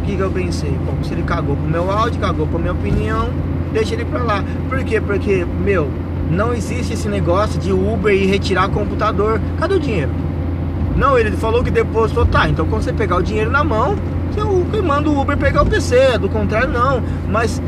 o 0.02 0.06
que, 0.06 0.16
que 0.16 0.22
eu 0.22 0.30
pensei? 0.30 0.70
Bom, 0.84 1.02
se 1.02 1.12
ele 1.12 1.22
cagou 1.22 1.56
pro 1.56 1.68
meu 1.68 1.90
áudio, 1.90 2.20
cagou 2.20 2.46
pra 2.46 2.58
minha 2.58 2.72
opinião, 2.72 3.30
deixa 3.72 3.94
ele 3.94 4.04
pra 4.04 4.22
lá. 4.22 4.44
Por 4.68 4.82
quê? 4.84 5.00
Porque, 5.00 5.46
meu, 5.64 5.88
não 6.30 6.52
existe 6.52 6.92
esse 6.92 7.08
negócio 7.08 7.58
de 7.58 7.72
Uber 7.72 8.14
e 8.14 8.26
retirar 8.26 8.68
computador. 8.68 9.40
Cadê 9.58 9.74
o 9.74 9.80
dinheiro? 9.80 10.10
Não, 10.96 11.18
ele 11.18 11.30
falou 11.32 11.62
que 11.62 11.70
depositou. 11.70 12.26
Tá, 12.26 12.48
então 12.48 12.66
quando 12.66 12.82
você 12.82 12.92
pegar 12.92 13.16
o 13.16 13.22
dinheiro 13.22 13.50
na 13.50 13.64
mão, 13.64 13.96
você 14.70 14.82
manda 14.82 15.08
o 15.08 15.20
Uber 15.20 15.36
pegar 15.36 15.62
o 15.62 15.66
PC. 15.66 16.18
Do 16.18 16.28
contrário, 16.28 16.70
não. 16.70 17.02
Mas 17.28 17.62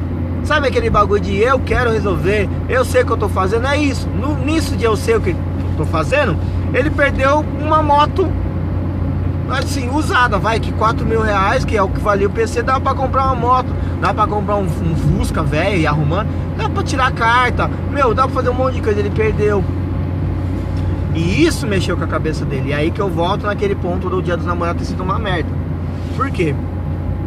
sabe 0.44 0.68
aquele 0.68 0.90
bagulho 0.90 1.20
de 1.20 1.38
eu 1.38 1.58
quero 1.60 1.90
resolver, 1.90 2.48
eu 2.68 2.84
sei 2.84 3.02
o 3.02 3.06
que 3.06 3.12
eu 3.12 3.16
tô 3.16 3.28
fazendo? 3.28 3.66
É 3.66 3.76
isso. 3.78 4.08
No, 4.08 4.36
nisso 4.44 4.76
de 4.76 4.84
eu 4.84 4.96
sei 4.96 5.16
o 5.16 5.20
que 5.20 5.30
eu 5.30 5.36
tô 5.76 5.84
fazendo, 5.84 6.36
ele 6.72 6.90
perdeu 6.90 7.44
uma 7.60 7.82
moto 7.82 8.30
assim, 9.50 9.90
usada, 9.90 10.38
vai, 10.38 10.60
que 10.60 10.72
4 10.72 11.04
mil 11.04 11.20
reais, 11.20 11.64
que 11.64 11.76
é 11.76 11.82
o 11.82 11.88
que 11.88 12.00
valia 12.00 12.26
o 12.26 12.30
PC, 12.30 12.62
dá 12.62 12.78
pra 12.78 12.94
comprar 12.94 13.26
uma 13.26 13.34
moto, 13.34 13.68
dá 14.00 14.14
pra 14.14 14.26
comprar 14.26 14.56
um, 14.56 14.64
um 14.64 15.18
Fusca 15.18 15.42
velho 15.42 15.78
e 15.80 15.86
arrumando, 15.86 16.28
dá 16.56 16.68
pra 16.68 16.82
tirar 16.82 17.12
carta, 17.12 17.68
meu, 17.90 18.14
dá 18.14 18.24
pra 18.24 18.34
fazer 18.34 18.50
um 18.50 18.54
monte 18.54 18.74
de 18.74 18.82
coisa, 18.82 19.00
ele 19.00 19.10
perdeu. 19.10 19.64
E 21.14 21.44
isso 21.44 21.66
mexeu 21.66 21.96
com 21.96 22.04
a 22.04 22.06
cabeça 22.06 22.44
dele. 22.44 22.68
E 22.68 22.72
aí 22.72 22.92
que 22.92 23.00
eu 23.00 23.08
volto 23.08 23.44
naquele 23.44 23.74
ponto 23.74 24.08
do 24.08 24.22
dia 24.22 24.36
dos 24.36 24.46
namorados 24.46 24.82
ter 24.82 24.88
sido 24.88 25.02
uma 25.02 25.18
merda. 25.18 25.50
Por 26.16 26.30
quê? 26.30 26.54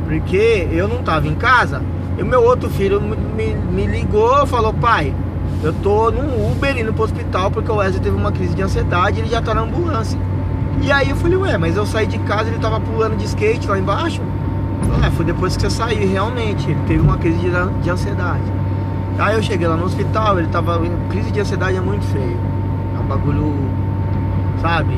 Porque 0.06 0.70
eu 0.72 0.88
não 0.88 1.04
tava 1.04 1.28
em 1.28 1.36
casa, 1.36 1.82
e 2.18 2.22
o 2.22 2.26
meu 2.26 2.42
outro 2.42 2.70
filho 2.70 3.02
me, 3.02 3.54
me 3.54 3.86
ligou 3.86 4.46
falou, 4.48 4.74
pai, 4.74 5.14
eu 5.64 5.72
tô 5.72 6.12
num 6.12 6.52
Uber 6.52 6.78
indo 6.78 6.94
pro 6.94 7.06
hospital 7.06 7.50
porque 7.50 7.72
o 7.72 7.76
Wesley 7.76 8.02
teve 8.02 8.16
uma 8.16 8.34
crise 8.34 8.54
de 8.54 8.62
ansiedade 8.62 9.18
e 9.18 9.22
ele 9.22 9.30
já 9.30 9.42
tá 9.42 9.54
na 9.54 9.62
ambulância. 9.62 10.20
E 10.82 10.92
aí 10.92 11.10
eu 11.10 11.16
falei, 11.16 11.38
ué, 11.38 11.58
mas 11.58 11.78
eu 11.78 11.86
saí 11.86 12.06
de 12.06 12.20
casa 12.20 12.50
ele 12.50 12.60
tava 12.60 12.82
pulando 12.82 13.16
de 13.16 13.24
skate 13.24 13.66
lá 13.68 13.80
embaixo. 13.80 14.22
é, 15.06 15.10
foi 15.12 15.24
depois 15.24 15.56
que 15.56 15.62
você 15.62 15.70
saiu, 15.70 16.06
realmente, 16.10 16.70
ele 16.70 16.80
teve 16.86 17.00
uma 17.00 17.18
crise 17.18 17.38
de, 17.38 17.50
de 17.82 17.90
ansiedade. 17.90 18.44
Aí 19.18 19.36
eu 19.36 19.42
cheguei 19.42 19.66
lá 19.66 19.78
no 19.78 19.86
hospital, 19.86 20.40
ele 20.40 20.50
tava. 20.50 20.82
Crise 21.10 21.32
de 21.32 21.40
ansiedade 21.40 21.78
é 21.78 21.82
muito 21.82 22.06
feio. 22.08 22.38
É 22.98 23.00
um 23.00 23.06
bagulho. 23.06 23.54
Sabe? 24.60 24.98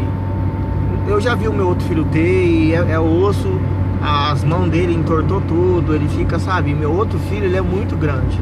Eu 1.07 1.22
já 1.22 1.36
vi 1.36 1.48
o 1.48 1.53
meu 1.53 1.67
outro 1.67 1.86
filho 1.88 2.05
ter 2.05 2.45
e 2.45 2.74
é, 2.74 2.93
é 2.93 3.00
osso, 3.00 3.60
as 4.01 4.43
mãos 4.43 4.69
dele 4.69 4.95
entortou 4.95 5.41
tudo, 5.41 5.93
ele 5.93 6.07
fica, 6.07 6.39
sabe? 6.39 6.74
Meu 6.74 6.91
outro 6.91 7.19
filho 7.19 7.45
ele 7.45 7.57
é 7.57 7.62
muito 7.62 7.95
grande. 7.95 8.39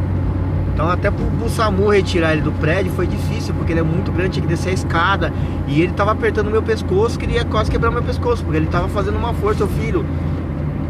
Então 0.74 0.89
até 0.89 1.12
pro, 1.12 1.25
pro 1.25 1.50
SAMU 1.50 1.89
retirar 1.89 2.34
ele 2.34 2.42
do 2.42 2.51
prédio 2.51 2.92
foi 2.94 3.06
difícil, 3.06 3.53
porque 3.53 3.72
ele 3.72 3.80
é 3.80 3.84
muito 3.84 4.12
grande, 4.12 4.32
tinha 4.32 4.42
que 4.42 4.50
descer 4.50 4.70
a 4.70 4.74
escada. 4.74 5.32
E 5.68 5.82
ele 5.82 5.94
tava 5.94 6.12
apertando 6.12 6.50
meu 6.50 6.63
pescoço, 6.63 7.18
queria 7.18 7.46
quase 7.46 7.70
quebrar 7.70 7.92
meu 7.92 8.01
pescoço, 8.01 8.44
porque 8.44 8.58
ele 8.58 8.68
tava 8.68 8.88
fazendo 8.89 9.18
uma 9.18 9.34
força, 9.34 9.63
o 9.63 9.68
filho, 9.68 10.03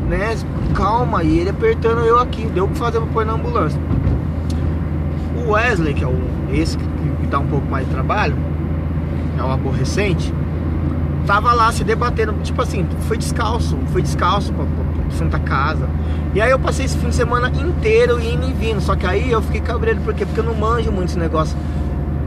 né? 0.09 0.35
Calma, 0.73 1.23
e 1.23 1.39
ele 1.39 1.49
apertando 1.49 1.99
eu 1.99 2.17
aqui, 2.17 2.45
deu 2.45 2.65
o 2.65 2.69
que 2.69 2.77
fazer 2.77 2.99
pra 2.99 3.07
pôr 3.07 3.25
na 3.25 3.33
ambulância. 3.33 3.79
O 5.37 5.51
Wesley, 5.51 5.93
que 5.93 6.03
é 6.03 6.07
o, 6.07 6.17
esse 6.51 6.77
que, 6.77 6.85
que 6.85 7.27
dá 7.27 7.39
um 7.39 7.47
pouco 7.47 7.69
mais 7.69 7.85
de 7.85 7.91
trabalho, 7.93 8.35
é 9.37 9.43
o 9.43 9.51
aborrecente, 9.51 10.33
tava 11.25 11.51
lá 11.53 11.71
se 11.71 11.83
debatendo, 11.83 12.33
tipo 12.41 12.61
assim, 12.61 12.85
foi 13.01 13.17
descalço, 13.17 13.77
foi 13.91 14.01
descalço 14.01 14.53
pra, 14.53 14.63
pra 14.63 14.92
Santa 15.13 15.39
Casa. 15.39 15.87
E 16.33 16.41
aí 16.41 16.51
eu 16.51 16.59
passei 16.59 16.85
esse 16.85 16.97
fim 16.97 17.09
de 17.09 17.15
semana 17.15 17.49
inteiro 17.49 18.19
indo 18.19 18.47
e 18.47 18.53
vindo. 18.53 18.81
Só 18.81 18.95
que 18.95 19.05
aí 19.05 19.31
eu 19.31 19.41
fiquei 19.41 19.61
cabreiro, 19.61 20.01
por 20.01 20.13
quê? 20.13 20.25
Porque 20.25 20.39
eu 20.39 20.45
não 20.45 20.55
manjo 20.55 20.91
muito 20.91 21.09
esse 21.09 21.19
negócio 21.19 21.57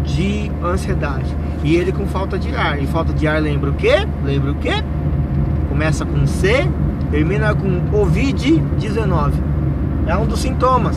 de 0.04 0.50
ansiedade. 0.62 1.36
E 1.64 1.76
ele 1.76 1.92
com 1.92 2.06
falta 2.06 2.38
de 2.38 2.54
ar. 2.54 2.80
E 2.80 2.86
falta 2.86 3.12
de 3.12 3.26
ar 3.26 3.40
lembra 3.40 3.70
o 3.70 3.74
quê? 3.74 4.06
Lembra 4.24 4.52
o 4.52 4.54
quê? 4.56 4.82
Começa 5.68 6.06
com 6.06 6.26
C, 6.26 6.68
termina 7.10 7.54
com 7.54 7.80
Covid-19. 7.90 9.32
É 10.06 10.16
um 10.16 10.26
dos 10.26 10.40
sintomas. 10.40 10.96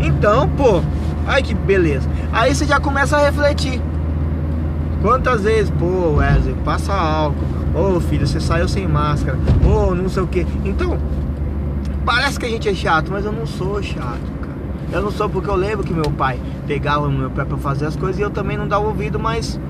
Então, 0.00 0.48
pô, 0.48 0.80
ai 1.26 1.42
que 1.42 1.54
beleza. 1.54 2.08
Aí 2.32 2.54
você 2.54 2.64
já 2.64 2.80
começa 2.80 3.16
a 3.16 3.20
refletir. 3.20 3.80
Quantas 5.02 5.42
vezes, 5.42 5.70
pô, 5.78 6.16
Wesley, 6.16 6.54
passa 6.64 6.92
álcool. 6.92 7.57
Ô 7.78 7.94
oh, 7.94 8.00
filho, 8.00 8.26
você 8.26 8.40
saiu 8.40 8.66
sem 8.66 8.88
máscara. 8.88 9.38
Ô, 9.64 9.90
oh, 9.90 9.94
não 9.94 10.08
sei 10.08 10.24
o 10.24 10.26
que. 10.26 10.44
Então, 10.64 10.98
parece 12.04 12.36
que 12.36 12.44
a 12.44 12.48
gente 12.48 12.68
é 12.68 12.74
chato, 12.74 13.08
mas 13.12 13.24
eu 13.24 13.30
não 13.30 13.46
sou 13.46 13.80
chato, 13.80 14.18
cara. 14.40 14.58
Eu 14.90 15.00
não 15.00 15.12
sou 15.12 15.28
porque 15.28 15.48
eu 15.48 15.54
lembro 15.54 15.86
que 15.86 15.94
meu 15.94 16.10
pai 16.10 16.40
pegava 16.66 17.06
no 17.06 17.16
meu 17.16 17.30
pé 17.30 17.44
pra 17.44 17.56
fazer 17.56 17.86
as 17.86 17.94
coisas 17.94 18.18
e 18.18 18.22
eu 18.22 18.30
também 18.30 18.56
não 18.56 18.66
dava 18.66 18.84
ouvido, 18.84 19.16
mas 19.20 19.60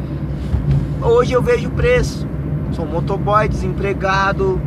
hoje 1.02 1.34
eu 1.34 1.42
vejo 1.42 1.68
o 1.68 1.72
preço. 1.72 2.26
Sou 2.72 2.86
motoboy, 2.86 3.46
desempregado, 3.46 4.58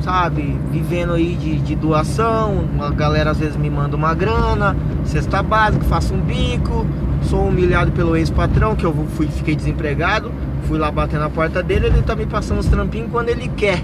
sabe? 0.00 0.58
Vivendo 0.72 1.12
aí 1.12 1.36
de, 1.36 1.60
de 1.60 1.76
doação. 1.76 2.64
A 2.80 2.90
galera 2.90 3.30
às 3.30 3.38
vezes 3.38 3.56
me 3.56 3.70
manda 3.70 3.94
uma 3.94 4.14
grana, 4.14 4.76
cesta 5.04 5.44
básica, 5.44 5.84
faço 5.84 6.12
um 6.12 6.20
bico. 6.20 6.84
Sou 7.22 7.46
humilhado 7.46 7.92
pelo 7.92 8.16
ex-patrão, 8.16 8.74
que 8.74 8.84
eu 8.84 8.92
fui, 9.14 9.28
fiquei 9.28 9.54
desempregado. 9.54 10.32
Fui 10.70 10.78
lá 10.78 10.88
bater 10.88 11.18
na 11.18 11.28
porta 11.28 11.64
dele, 11.64 11.88
ele 11.88 12.00
tá 12.00 12.14
me 12.14 12.24
passando 12.26 12.60
os 12.60 12.66
trampinhos 12.66 13.10
quando 13.10 13.28
ele 13.28 13.48
quer. 13.56 13.82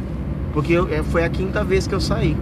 Porque 0.53 0.73
eu, 0.73 0.87
é, 0.89 1.03
foi 1.03 1.25
a 1.25 1.29
quinta 1.29 1.65
vez 1.65 1.85
que 1.85 1.93
eu 1.93 2.01
saí. 2.01 2.37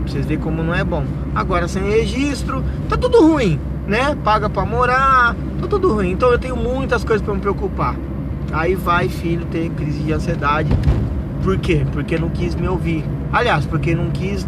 Pra 0.00 0.10
vocês 0.10 0.24
verem 0.24 0.42
como 0.42 0.62
não 0.62 0.74
é 0.74 0.82
bom. 0.82 1.04
Agora 1.34 1.68
sem 1.68 1.82
registro, 1.82 2.64
tá 2.88 2.96
tudo 2.96 3.20
ruim, 3.20 3.60
né? 3.86 4.16
Paga 4.24 4.48
pra 4.48 4.64
morar, 4.64 5.36
tá 5.60 5.66
tudo 5.68 5.92
ruim. 5.92 6.12
Então 6.12 6.30
eu 6.30 6.38
tenho 6.38 6.56
muitas 6.56 7.04
coisas 7.04 7.22
para 7.22 7.34
me 7.34 7.40
preocupar. 7.40 7.94
Aí 8.54 8.74
vai 8.74 9.10
filho 9.10 9.44
ter 9.50 9.68
crise 9.72 9.98
de 9.98 10.14
ansiedade. 10.14 10.70
Por 11.42 11.58
quê? 11.58 11.84
Porque 11.92 12.16
não 12.16 12.30
quis 12.30 12.54
me 12.54 12.66
ouvir. 12.66 13.04
Aliás, 13.34 13.66
porque 13.66 13.94
não 13.94 14.08
quis. 14.08 14.46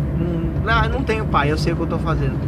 Não, 0.64 0.72
ah, 0.72 0.88
não 0.88 1.02
tenho 1.02 1.26
pai, 1.26 1.52
eu 1.52 1.58
sei 1.58 1.74
o 1.74 1.76
que 1.76 1.82
eu 1.82 1.88
tô 1.88 1.98
fazendo 1.98 2.38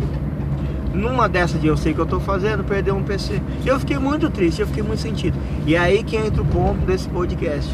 numa 0.99 1.29
dessa 1.29 1.59
de 1.59 1.67
eu 1.67 1.77
sei 1.77 1.95
que 1.95 2.01
eu 2.01 2.07
tô 2.07 2.19
fazendo, 2.21 2.65
perdeu 2.65 2.95
um 2.95 3.03
PC. 3.03 3.41
Eu 3.65 3.79
fiquei 3.79 3.99
muito 3.99 4.29
triste, 4.29 4.61
eu 4.61 4.67
fiquei 4.67 4.83
muito 4.83 5.01
sentido. 5.01 5.39
E 5.67 5.75
é 5.75 5.79
aí 5.79 6.03
que 6.03 6.17
entra 6.17 6.43
o 6.43 6.45
ponto 6.45 6.85
desse 6.85 7.09
podcast, 7.09 7.73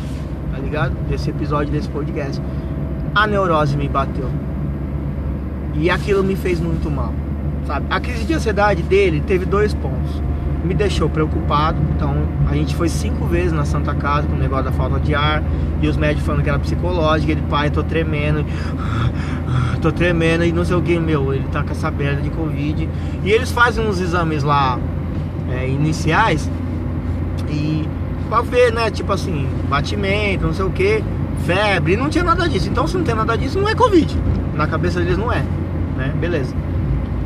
tá 0.52 0.58
ligado? 0.58 0.94
Desse 1.08 1.30
episódio 1.30 1.72
desse 1.72 1.88
podcast. 1.88 2.40
A 3.14 3.26
neurose 3.26 3.76
me 3.76 3.88
bateu. 3.88 4.28
E 5.74 5.90
aquilo 5.90 6.22
me 6.22 6.36
fez 6.36 6.60
muito 6.60 6.90
mal, 6.90 7.12
sabe? 7.66 7.86
A 7.90 7.98
crise 7.98 8.24
de 8.24 8.34
ansiedade 8.34 8.82
dele 8.82 9.22
teve 9.26 9.44
dois 9.44 9.74
pontos. 9.74 10.22
Me 10.64 10.74
deixou 10.74 11.08
preocupado. 11.08 11.78
Então 11.94 12.16
a 12.48 12.54
gente 12.54 12.74
foi 12.74 12.88
cinco 12.88 13.26
vezes 13.26 13.52
na 13.52 13.64
Santa 13.64 13.94
Casa 13.94 14.26
com 14.26 14.34
o 14.34 14.38
negócio 14.38 14.64
da 14.64 14.72
falta 14.72 14.98
de 14.98 15.14
ar 15.14 15.42
e 15.80 15.86
os 15.86 15.96
médicos 15.96 16.26
falando 16.26 16.42
que 16.42 16.48
era 16.48 16.58
psicológico. 16.58 17.30
Ele, 17.30 17.42
pai, 17.42 17.70
tô 17.70 17.82
tremendo, 17.82 18.44
tô 19.80 19.92
tremendo 19.92 20.44
e 20.44 20.52
não 20.52 20.64
sei 20.64 20.76
o 20.76 20.82
que, 20.82 20.98
meu. 20.98 21.32
Ele 21.32 21.46
tá 21.52 21.62
com 21.62 21.70
essa 21.70 21.90
merda 21.90 22.22
de 22.22 22.30
Covid. 22.30 22.88
E 23.22 23.30
eles 23.30 23.50
fazem 23.50 23.86
uns 23.86 24.00
exames 24.00 24.42
lá 24.42 24.78
é, 25.50 25.68
iniciais 25.68 26.50
e 27.50 27.86
pra 28.28 28.40
ver, 28.40 28.72
né? 28.72 28.90
Tipo 28.90 29.12
assim, 29.12 29.46
batimento, 29.68 30.46
não 30.46 30.54
sei 30.54 30.64
o 30.64 30.70
que, 30.70 31.04
febre, 31.44 31.96
não 31.96 32.08
tinha 32.08 32.24
nada 32.24 32.48
disso. 32.48 32.68
Então 32.68 32.86
se 32.86 32.96
não 32.96 33.04
tem 33.04 33.14
nada 33.14 33.36
disso, 33.36 33.60
não 33.60 33.68
é 33.68 33.74
Covid. 33.74 34.16
Na 34.54 34.66
cabeça 34.66 35.00
deles 35.00 35.18
não 35.18 35.30
é, 35.30 35.44
né? 35.96 36.12
Beleza. 36.18 36.54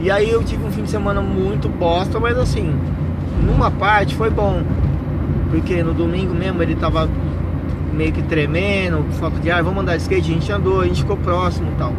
E 0.01 0.11
aí 0.11 0.31
eu 0.31 0.43
tive 0.45 0.65
um 0.65 0.71
fim 0.71 0.83
de 0.83 0.91
semana 0.91 1.21
muito 1.21 1.69
bosta, 1.69 2.21
mas 2.21 2.39
assim, 2.39 2.73
numa 3.45 3.71
parte 3.71 4.15
foi 4.15 4.31
bom. 4.31 4.63
Porque 5.51 5.83
no 5.83 5.95
domingo 5.95 6.35
mesmo 6.35 6.63
ele 6.63 6.75
tava 6.75 7.09
meio 7.93 8.13
que 8.13 8.23
tremendo, 8.23 9.05
falta 9.15 9.41
de 9.41 9.51
ar, 9.51 9.63
vamos 9.63 9.83
andar 9.83 9.97
de 9.97 10.03
skate, 10.03 10.31
a 10.31 10.35
gente 10.35 10.53
andou, 10.53 10.81
a 10.81 10.85
gente 10.85 11.01
ficou 11.01 11.17
próximo 11.17 11.71
e 11.73 11.75
tal. 11.77 11.93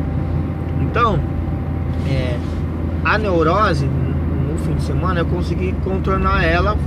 Então, 0.81 1.19
é, 2.08 2.38
a 3.03 3.17
neurose, 3.17 3.86
no 3.86 4.58
fim 4.60 4.75
de 4.75 4.84
semana, 4.84 5.19
eu 5.19 5.25
consegui 5.25 5.74
contornar 5.84 6.43
ela, 6.43 6.77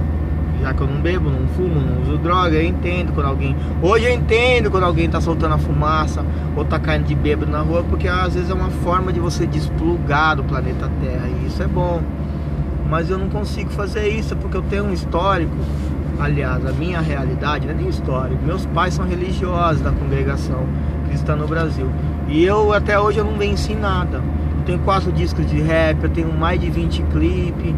já 0.62 0.73
que 0.73 0.80
eu 0.80 0.87
não 0.87 1.00
bebo, 1.00 1.28
não 1.28 1.47
fumo, 1.49 1.80
não 1.80 2.02
uso 2.02 2.16
droga, 2.18 2.56
eu 2.56 2.64
entendo 2.64 3.12
quando 3.12 3.26
alguém. 3.26 3.54
Hoje 3.82 4.06
eu 4.06 4.14
entendo 4.14 4.71
quando 4.71 4.85
alguém 4.85 5.11
tá 5.11 5.21
soltando 5.21 5.54
a 5.54 5.59
fumaça 5.59 6.25
ou 6.56 6.64
tá 6.64 6.78
caindo 6.78 7.04
de 7.04 7.14
bêbado 7.14 7.50
na 7.50 7.61
rua, 7.61 7.85
porque 7.88 8.09
às 8.09 8.35
vezes 8.35 8.49
é 8.49 8.54
uma 8.54 8.71
forma 8.71 9.12
de 9.12 9.21
você 9.21 9.47
desplugar 9.47 10.37
do 10.37 10.44
planeta 10.44 10.90
Terra, 11.02 11.28
e 11.28 11.47
isso 11.47 11.62
é 11.62 11.66
bom 11.66 12.00
mas 12.92 13.08
eu 13.08 13.16
não 13.16 13.30
consigo 13.30 13.70
fazer 13.70 14.06
isso 14.06 14.37
porque 14.37 14.54
eu 14.54 14.61
tenho 14.61 14.84
um 14.84 14.92
histórico. 14.92 15.56
Aliás, 16.20 16.66
a 16.66 16.72
minha 16.72 17.00
realidade 17.00 17.66
não 17.66 17.72
é 17.72 17.76
nem 17.78 17.88
histórico. 17.88 18.44
Meus 18.44 18.66
pais 18.66 18.92
são 18.92 19.06
religiosos 19.06 19.80
da 19.80 19.90
congregação 19.90 20.66
cristã 21.08 21.34
no 21.34 21.49
Brasil. 21.49 21.88
E 22.28 22.44
eu 22.44 22.70
até 22.70 23.00
hoje 23.00 23.16
eu 23.16 23.25
não 23.25 23.38
venci 23.38 23.75
nada. 23.75 24.18
Eu 24.18 24.64
tenho 24.66 24.78
quatro 24.80 25.11
discos 25.11 25.50
de 25.50 25.58
rap, 25.58 26.04
eu 26.04 26.11
tenho 26.11 26.30
mais 26.34 26.61
de 26.61 26.68
20 26.68 27.02
clipes 27.04 27.75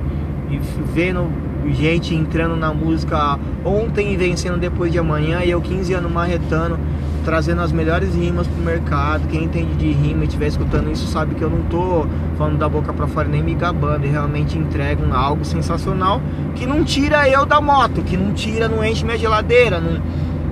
e 0.51 0.59
vendo 0.93 1.31
gente 1.71 2.13
entrando 2.13 2.57
na 2.57 2.75
música 2.75 3.39
ontem 3.65 4.15
e 4.15 4.17
vencendo 4.17 4.59
depois 4.59 4.91
de 4.91 4.99
amanhã 4.99 5.45
e 5.45 5.51
eu 5.51 5.61
15 5.61 5.95
anos 5.95 6.11
marretando 6.11 6.77
trazendo 7.25 7.63
as 7.63 7.73
melhores 7.73 8.15
rimas 8.15 8.47
pro 8.47 8.63
mercado. 8.63 9.27
Quem 9.29 9.45
entende 9.45 9.75
de 9.75 9.91
rima 9.93 10.25
e 10.25 10.27
estiver 10.27 10.47
escutando 10.47 10.91
isso 10.91 11.07
sabe 11.07 11.35
que 11.35 11.43
eu 11.43 11.51
não 11.51 11.63
tô 11.63 12.07
falando 12.37 12.59
da 12.59 12.69
boca 12.69 12.93
para 12.93 13.07
fora 13.07 13.27
nem 13.27 13.43
me 13.43 13.55
gabando 13.55 14.05
e 14.05 14.09
realmente 14.09 14.59
entrego 14.59 15.13
algo 15.13 15.45
sensacional 15.45 16.21
que 16.55 16.67
não 16.67 16.85
tira 16.85 17.29
eu 17.29 17.45
da 17.45 17.61
moto, 17.61 18.03
que 18.03 18.17
não 18.17 18.33
tira, 18.33 18.69
não 18.69 18.85
enche 18.85 19.05
minha 19.05 19.19
geladeira, 19.19 19.81
não 19.81 20.01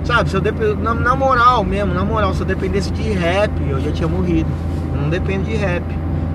sabe? 0.03 0.29
Se 0.29 0.35
eu 0.35 0.41
dep... 0.41 0.59
na, 0.81 0.93
na 0.93 1.15
moral 1.15 1.63
mesmo, 1.63 1.93
na 1.93 2.03
moral, 2.03 2.33
se 2.33 2.41
eu 2.41 2.45
dependesse 2.45 2.91
de 2.91 3.03
rap, 3.11 3.51
eu 3.69 3.79
já 3.79 3.91
tinha 3.91 4.07
morrido. 4.07 4.49
Eu 4.93 5.01
não 5.01 5.09
dependo 5.09 5.45
de 5.45 5.55
rap, 5.55 5.83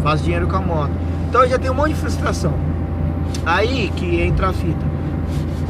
faço 0.03 0.25
dinheiro 0.25 0.47
com 0.47 0.57
a 0.57 0.61
moto. 0.61 0.93
Então 1.29 1.43
eu 1.43 1.49
já 1.49 1.59
tenho 1.59 1.73
um 1.73 1.77
monte 1.77 1.91
de 1.91 2.01
frustração. 2.01 2.55
Aí 3.45 3.93
que 3.95 4.21
entra 4.23 4.49
a 4.49 4.53
fita 4.53 4.88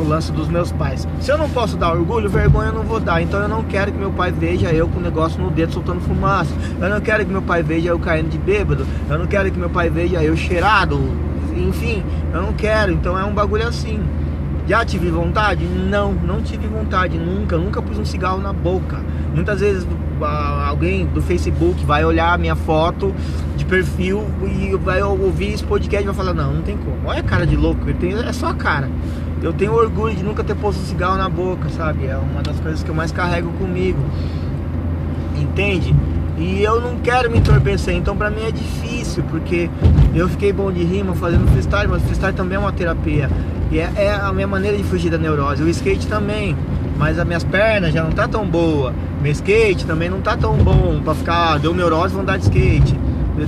o 0.03 0.09
lance 0.09 0.33
dos 0.33 0.49
meus 0.49 0.73
pais. 0.73 1.07
Se 1.21 1.31
eu 1.31 1.39
não 1.39 1.49
posso 1.51 1.77
dar 1.77 1.93
orgulho, 1.93 2.29
vergonha 2.29 2.69
eu 2.69 2.75
não 2.75 2.83
vou 2.83 3.01
dar. 3.01 3.21
Então 3.21 3.41
eu 3.41 3.49
não 3.49 3.63
quero 3.65 3.93
que 3.93 3.99
meu 3.99 4.11
pai 4.11 4.33
veja 4.33 4.73
eu 4.73 4.89
com 4.89 4.99
o 4.99 5.03
negócio 5.03 5.41
no 5.41 5.51
dedo 5.51 5.73
soltando 5.73 6.01
fumaça. 6.01 6.53
Eu 6.81 6.89
não 6.89 7.01
quero 7.01 7.25
que 7.25 7.33
meu 7.33 7.43
pai 7.43 7.63
veja 7.63 7.89
eu 7.89 7.99
caindo 7.99 8.31
de 8.31 8.39
bêbado. 8.39 8.87
Eu 9.09 9.19
não 9.19 9.27
quero 9.27 9.51
que 9.51 9.59
meu 9.59 9.71
pai 9.71 9.91
veja 9.91 10.23
eu 10.23 10.37
cheirado. 10.37 10.99
Enfim, 11.57 12.03
eu 12.33 12.43
não 12.43 12.53
quero. 12.53 12.93
Então 12.93 13.19
é 13.19 13.25
um 13.25 13.33
bagulho 13.33 13.67
assim. 13.67 14.01
Já 14.67 14.85
tive 14.85 15.11
vontade? 15.11 15.65
Não, 15.65 16.13
não 16.13 16.43
tive 16.43 16.67
vontade 16.67 17.17
nunca. 17.17 17.57
Nunca 17.57 17.81
pus 17.81 17.99
um 17.99 18.05
cigarro 18.05 18.41
na 18.41 18.53
boca. 18.53 19.01
Muitas 19.35 19.61
vezes 19.61 19.87
alguém 20.67 21.07
do 21.07 21.23
Facebook 21.23 21.85
vai 21.85 22.05
olhar 22.05 22.35
a 22.35 22.39
minha 22.39 22.57
foto 22.57 23.15
de 23.57 23.65
perfil 23.65 24.25
e 24.45 24.77
vai 24.77 25.03
ouvir 25.03 25.55
esse 25.55 25.65
podcast 25.65 26.03
e 26.03 26.07
vai 26.07 26.15
falar: 26.15 26.35
Não, 26.35 26.55
não 26.55 26.63
tem 26.63 26.77
como. 26.77 26.97
Olha 27.07 27.21
a 27.21 27.23
cara 27.25 27.47
de 27.47 27.57
louco, 27.57 27.83
ele 27.85 27.95
tem, 27.95 28.13
é 28.13 28.33
só 28.33 28.49
a 28.49 28.55
cara 28.55 28.89
eu 29.43 29.53
tenho 29.53 29.73
orgulho 29.73 30.15
de 30.15 30.23
nunca 30.23 30.43
ter 30.43 30.55
posto 30.55 30.81
cigarro 30.83 31.17
na 31.17 31.29
boca, 31.29 31.69
sabe? 31.71 32.07
É 32.07 32.17
uma 32.17 32.43
das 32.43 32.59
coisas 32.61 32.83
que 32.83 32.89
eu 32.89 32.95
mais 32.95 33.13
carrego 33.13 33.51
comigo. 33.53 33.99
Entende? 35.37 35.95
E 36.39 36.63
eu 36.63 36.81
não 36.81 36.99
quero 36.99 37.31
me 37.31 37.39
entorpecer, 37.39 37.95
então 37.95 38.17
pra 38.17 38.31
mim 38.31 38.43
é 38.47 38.53
difícil, 38.53 39.25
porque 39.29 39.69
eu 40.15 40.29
fiquei 40.29 40.53
bom 40.53 40.71
de 40.71 40.85
rima 40.85 41.15
fazendo 41.15 41.51
freestyle, 41.51 41.89
mas 41.89 42.03
freestyle 42.03 42.33
também 42.33 42.57
é 42.57 42.59
uma 42.59 42.73
terapia. 42.73 43.29
E 43.71 43.79
é, 43.79 43.91
é, 43.97 44.15
a 44.15 44.33
minha 44.33 44.47
maneira 44.47 44.77
de 44.77 44.85
fugir 44.85 45.11
da 45.11 45.19
neurose. 45.19 45.63
O 45.63 45.69
skate 45.69 46.07
também, 46.07 46.57
mas 46.97 47.19
as 47.19 47.27
minhas 47.27 47.45
pernas 47.45 47.93
já 47.93 48.03
não 48.03 48.13
tá 48.13 48.29
tão 48.29 48.47
boa. 48.47 48.95
Meu 49.21 49.33
skate 49.33 49.85
também 49.85 50.09
não 50.09 50.21
tá 50.21 50.37
tão 50.37 50.57
bom 50.57 51.01
pra 51.03 51.15
ficar, 51.15 51.59
deu 51.59 51.75
neurose, 51.75 52.15
vou 52.15 52.23
andar 52.23 52.39
de 52.39 52.45
skate. 52.45 52.99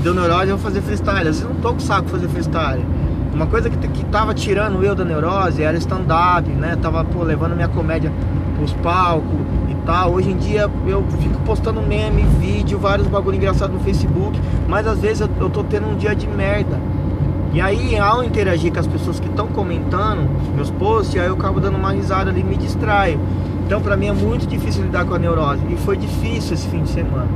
Deu 0.02 0.14
neurose, 0.14 0.50
eu 0.50 0.56
vou 0.56 0.58
fazer 0.58 0.82
freestyle. 0.82 1.18
Às 1.18 1.24
vezes 1.24 1.42
eu 1.42 1.50
não 1.50 1.60
tô 1.60 1.72
com 1.72 1.80
saco 1.80 2.08
fazer 2.08 2.28
freestyle. 2.28 2.84
Uma 3.32 3.46
coisa 3.46 3.70
que, 3.70 3.76
que 3.88 4.04
tava 4.06 4.34
tirando 4.34 4.82
eu 4.82 4.94
da 4.94 5.04
neurose 5.04 5.62
era 5.62 5.76
stand-up, 5.78 6.48
né? 6.50 6.76
Tava 6.80 7.04
pô, 7.04 7.22
levando 7.22 7.54
minha 7.54 7.68
comédia 7.68 8.12
pros 8.56 8.72
palcos 8.74 9.40
e 9.68 9.74
tal. 9.86 10.12
Hoje 10.12 10.30
em 10.30 10.36
dia 10.36 10.68
eu 10.86 11.04
fico 11.20 11.40
postando 11.42 11.80
meme, 11.80 12.22
vídeo, 12.38 12.78
vários 12.78 13.06
bagulho 13.06 13.36
engraçado 13.36 13.72
no 13.72 13.80
Facebook, 13.80 14.38
mas 14.68 14.86
às 14.86 14.98
vezes 14.98 15.20
eu, 15.20 15.30
eu 15.38 15.48
tô 15.48 15.62
tendo 15.62 15.86
um 15.86 15.96
dia 15.96 16.14
de 16.14 16.26
merda. 16.26 16.78
E 17.52 17.60
aí, 17.60 17.98
ao 17.98 18.22
interagir 18.22 18.72
com 18.72 18.78
as 18.78 18.86
pessoas 18.86 19.18
que 19.18 19.26
estão 19.26 19.48
comentando 19.48 20.28
meus 20.54 20.70
posts, 20.70 21.20
aí 21.20 21.26
eu 21.26 21.34
acabo 21.34 21.58
dando 21.58 21.76
uma 21.76 21.90
risada 21.90 22.30
ali 22.30 22.44
me 22.44 22.56
distraio. 22.56 23.18
Então, 23.66 23.80
pra 23.80 23.96
mim 23.96 24.06
é 24.06 24.12
muito 24.12 24.46
difícil 24.46 24.84
lidar 24.84 25.04
com 25.04 25.14
a 25.14 25.18
neurose. 25.18 25.60
E 25.68 25.76
foi 25.76 25.96
difícil 25.96 26.54
esse 26.54 26.68
fim 26.68 26.84
de 26.84 26.90
semana. 26.90 27.28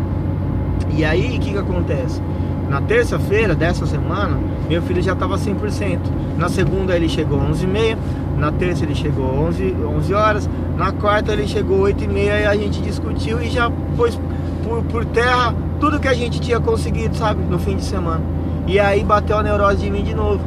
E 0.96 1.04
aí, 1.04 1.36
o 1.36 1.40
que 1.40 1.50
que 1.50 1.58
acontece? 1.58 2.22
Na 2.68 2.80
terça-feira 2.80 3.54
dessa 3.54 3.86
semana, 3.86 4.38
meu 4.68 4.82
filho 4.82 5.02
já 5.02 5.12
estava 5.12 5.36
100%. 5.36 5.98
Na 6.38 6.48
segunda 6.48 6.96
ele 6.96 7.08
chegou 7.08 7.38
11h30, 7.38 7.96
na 8.38 8.50
terça 8.50 8.84
ele 8.84 8.94
chegou 8.94 9.26
11, 9.26 9.76
11 9.96 10.14
horas, 10.14 10.50
na 10.76 10.92
quarta 10.92 11.32
ele 11.32 11.46
chegou 11.46 11.82
8h30 11.82 12.16
e 12.16 12.46
a 12.46 12.56
gente 12.56 12.80
discutiu 12.80 13.40
e 13.40 13.48
já 13.48 13.70
pôs 13.96 14.18
por, 14.64 14.82
por 14.84 15.04
terra 15.04 15.54
tudo 15.78 16.00
que 16.00 16.08
a 16.08 16.14
gente 16.14 16.40
tinha 16.40 16.58
conseguido, 16.58 17.16
sabe, 17.16 17.42
no 17.44 17.58
fim 17.58 17.76
de 17.76 17.84
semana. 17.84 18.22
E 18.66 18.80
aí 18.80 19.04
bateu 19.04 19.36
a 19.36 19.42
neurose 19.42 19.76
de 19.76 19.90
mim 19.90 20.02
de 20.02 20.14
novo. 20.14 20.40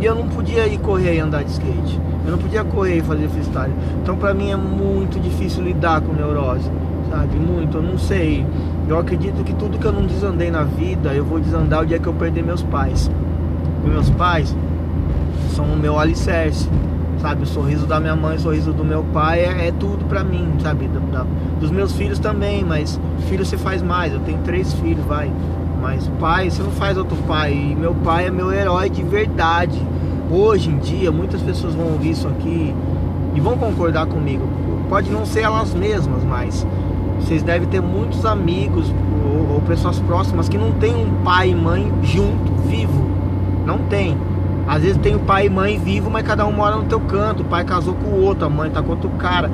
E 0.00 0.04
eu 0.04 0.14
não 0.14 0.26
podia 0.28 0.66
ir 0.66 0.78
correr 0.78 1.16
e 1.16 1.20
andar 1.20 1.44
de 1.44 1.50
skate. 1.50 2.00
Eu 2.24 2.32
não 2.32 2.38
podia 2.38 2.64
correr 2.64 2.96
e 2.96 3.02
fazer 3.02 3.28
freestyle. 3.28 3.72
Então 4.02 4.16
pra 4.16 4.32
mim 4.32 4.50
é 4.50 4.56
muito 4.56 5.20
difícil 5.20 5.62
lidar 5.62 6.00
com 6.00 6.12
neurose, 6.12 6.70
sabe? 7.10 7.36
Muito, 7.36 7.76
eu 7.76 7.82
não 7.82 7.98
sei. 7.98 8.46
Eu 8.88 8.98
acredito 8.98 9.44
que 9.44 9.52
tudo 9.54 9.78
que 9.78 9.84
eu 9.84 9.92
não 9.92 10.06
desandei 10.06 10.50
na 10.50 10.62
vida, 10.62 11.12
eu 11.12 11.24
vou 11.24 11.40
desandar 11.40 11.82
o 11.82 11.86
dia 11.86 11.98
que 11.98 12.06
eu 12.06 12.14
perder 12.14 12.42
meus 12.42 12.62
pais. 12.62 13.10
E 13.84 13.88
meus 13.88 14.08
pais 14.10 14.56
são 15.54 15.64
o 15.64 15.76
meu 15.76 15.98
alicerce, 15.98 16.68
sabe? 17.20 17.42
O 17.42 17.46
sorriso 17.46 17.86
da 17.86 18.00
minha 18.00 18.16
mãe, 18.16 18.36
o 18.36 18.40
sorriso 18.40 18.72
do 18.72 18.84
meu 18.84 19.02
pai 19.12 19.40
é, 19.40 19.68
é 19.68 19.72
tudo 19.72 20.04
pra 20.06 20.24
mim, 20.24 20.48
sabe? 20.60 20.88
Da, 20.88 21.18
da, 21.18 21.26
dos 21.60 21.70
meus 21.70 21.92
filhos 21.92 22.18
também, 22.18 22.64
mas 22.64 22.98
filho 23.28 23.44
você 23.44 23.56
faz 23.56 23.82
mais. 23.82 24.12
Eu 24.12 24.20
tenho 24.20 24.38
três 24.38 24.72
filhos, 24.74 25.04
vai. 25.04 25.30
Mas 25.80 26.08
pai, 26.20 26.50
você 26.50 26.62
não 26.62 26.70
faz 26.70 26.96
outro 26.96 27.16
pai. 27.26 27.52
E 27.52 27.74
meu 27.74 27.94
pai 27.94 28.26
é 28.26 28.30
meu 28.30 28.52
herói 28.52 28.90
de 28.90 29.02
verdade. 29.02 29.80
Hoje 30.30 30.70
em 30.70 30.78
dia, 30.78 31.10
muitas 31.10 31.42
pessoas 31.42 31.74
vão 31.74 31.92
ouvir 31.92 32.10
isso 32.10 32.28
aqui 32.28 32.74
e 33.34 33.40
vão 33.40 33.56
concordar 33.56 34.06
comigo. 34.06 34.48
Pode 34.88 35.10
não 35.10 35.24
ser 35.24 35.40
elas 35.40 35.72
mesmas, 35.74 36.22
mas 36.24 36.66
vocês 37.20 37.42
devem 37.42 37.68
ter 37.68 37.80
muitos 37.80 38.24
amigos 38.24 38.92
ou, 39.24 39.54
ou 39.54 39.60
pessoas 39.60 39.98
próximas 40.00 40.48
que 40.48 40.56
não 40.56 40.72
tem 40.72 40.94
um 40.94 41.22
pai 41.22 41.50
e 41.50 41.54
mãe 41.54 41.92
junto, 42.02 42.52
vivo. 42.66 43.04
Não 43.64 43.78
tem. 43.78 44.16
Às 44.66 44.82
vezes 44.82 44.96
tem 44.98 45.14
o 45.14 45.20
pai 45.20 45.46
e 45.46 45.50
mãe 45.50 45.78
vivo, 45.78 46.10
mas 46.10 46.26
cada 46.26 46.46
um 46.46 46.52
mora 46.52 46.76
no 46.76 46.84
teu 46.84 47.00
canto. 47.00 47.42
O 47.42 47.44
pai 47.44 47.64
casou 47.64 47.94
com 47.94 48.10
o 48.10 48.22
outro, 48.22 48.46
a 48.46 48.48
mãe 48.48 48.70
tá 48.70 48.82
com 48.82 48.90
outro 48.90 49.10
cara. 49.10 49.50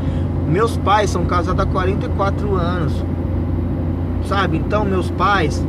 Meus 0.49 0.77
pais 0.77 1.11
são 1.11 1.25
casados 1.25 1.61
há 1.61 1.67
44 1.67 2.55
anos. 2.55 3.05
Sabe? 4.25 4.57
Então 4.57 4.85
meus 4.85 5.11
pais, 5.11 5.65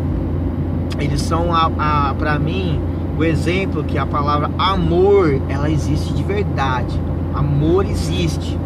eles 1.00 1.22
são 1.22 1.54
a, 1.54 1.72
a 1.78 2.14
para 2.14 2.38
mim 2.38 2.82
o 3.18 3.24
exemplo 3.24 3.84
que 3.84 3.98
a 3.98 4.06
palavra 4.06 4.52
amor, 4.58 5.42
ela 5.50 5.70
existe 5.70 6.14
de 6.14 6.24
verdade. 6.24 7.00
Amor 7.34 7.86
existe 7.86 8.58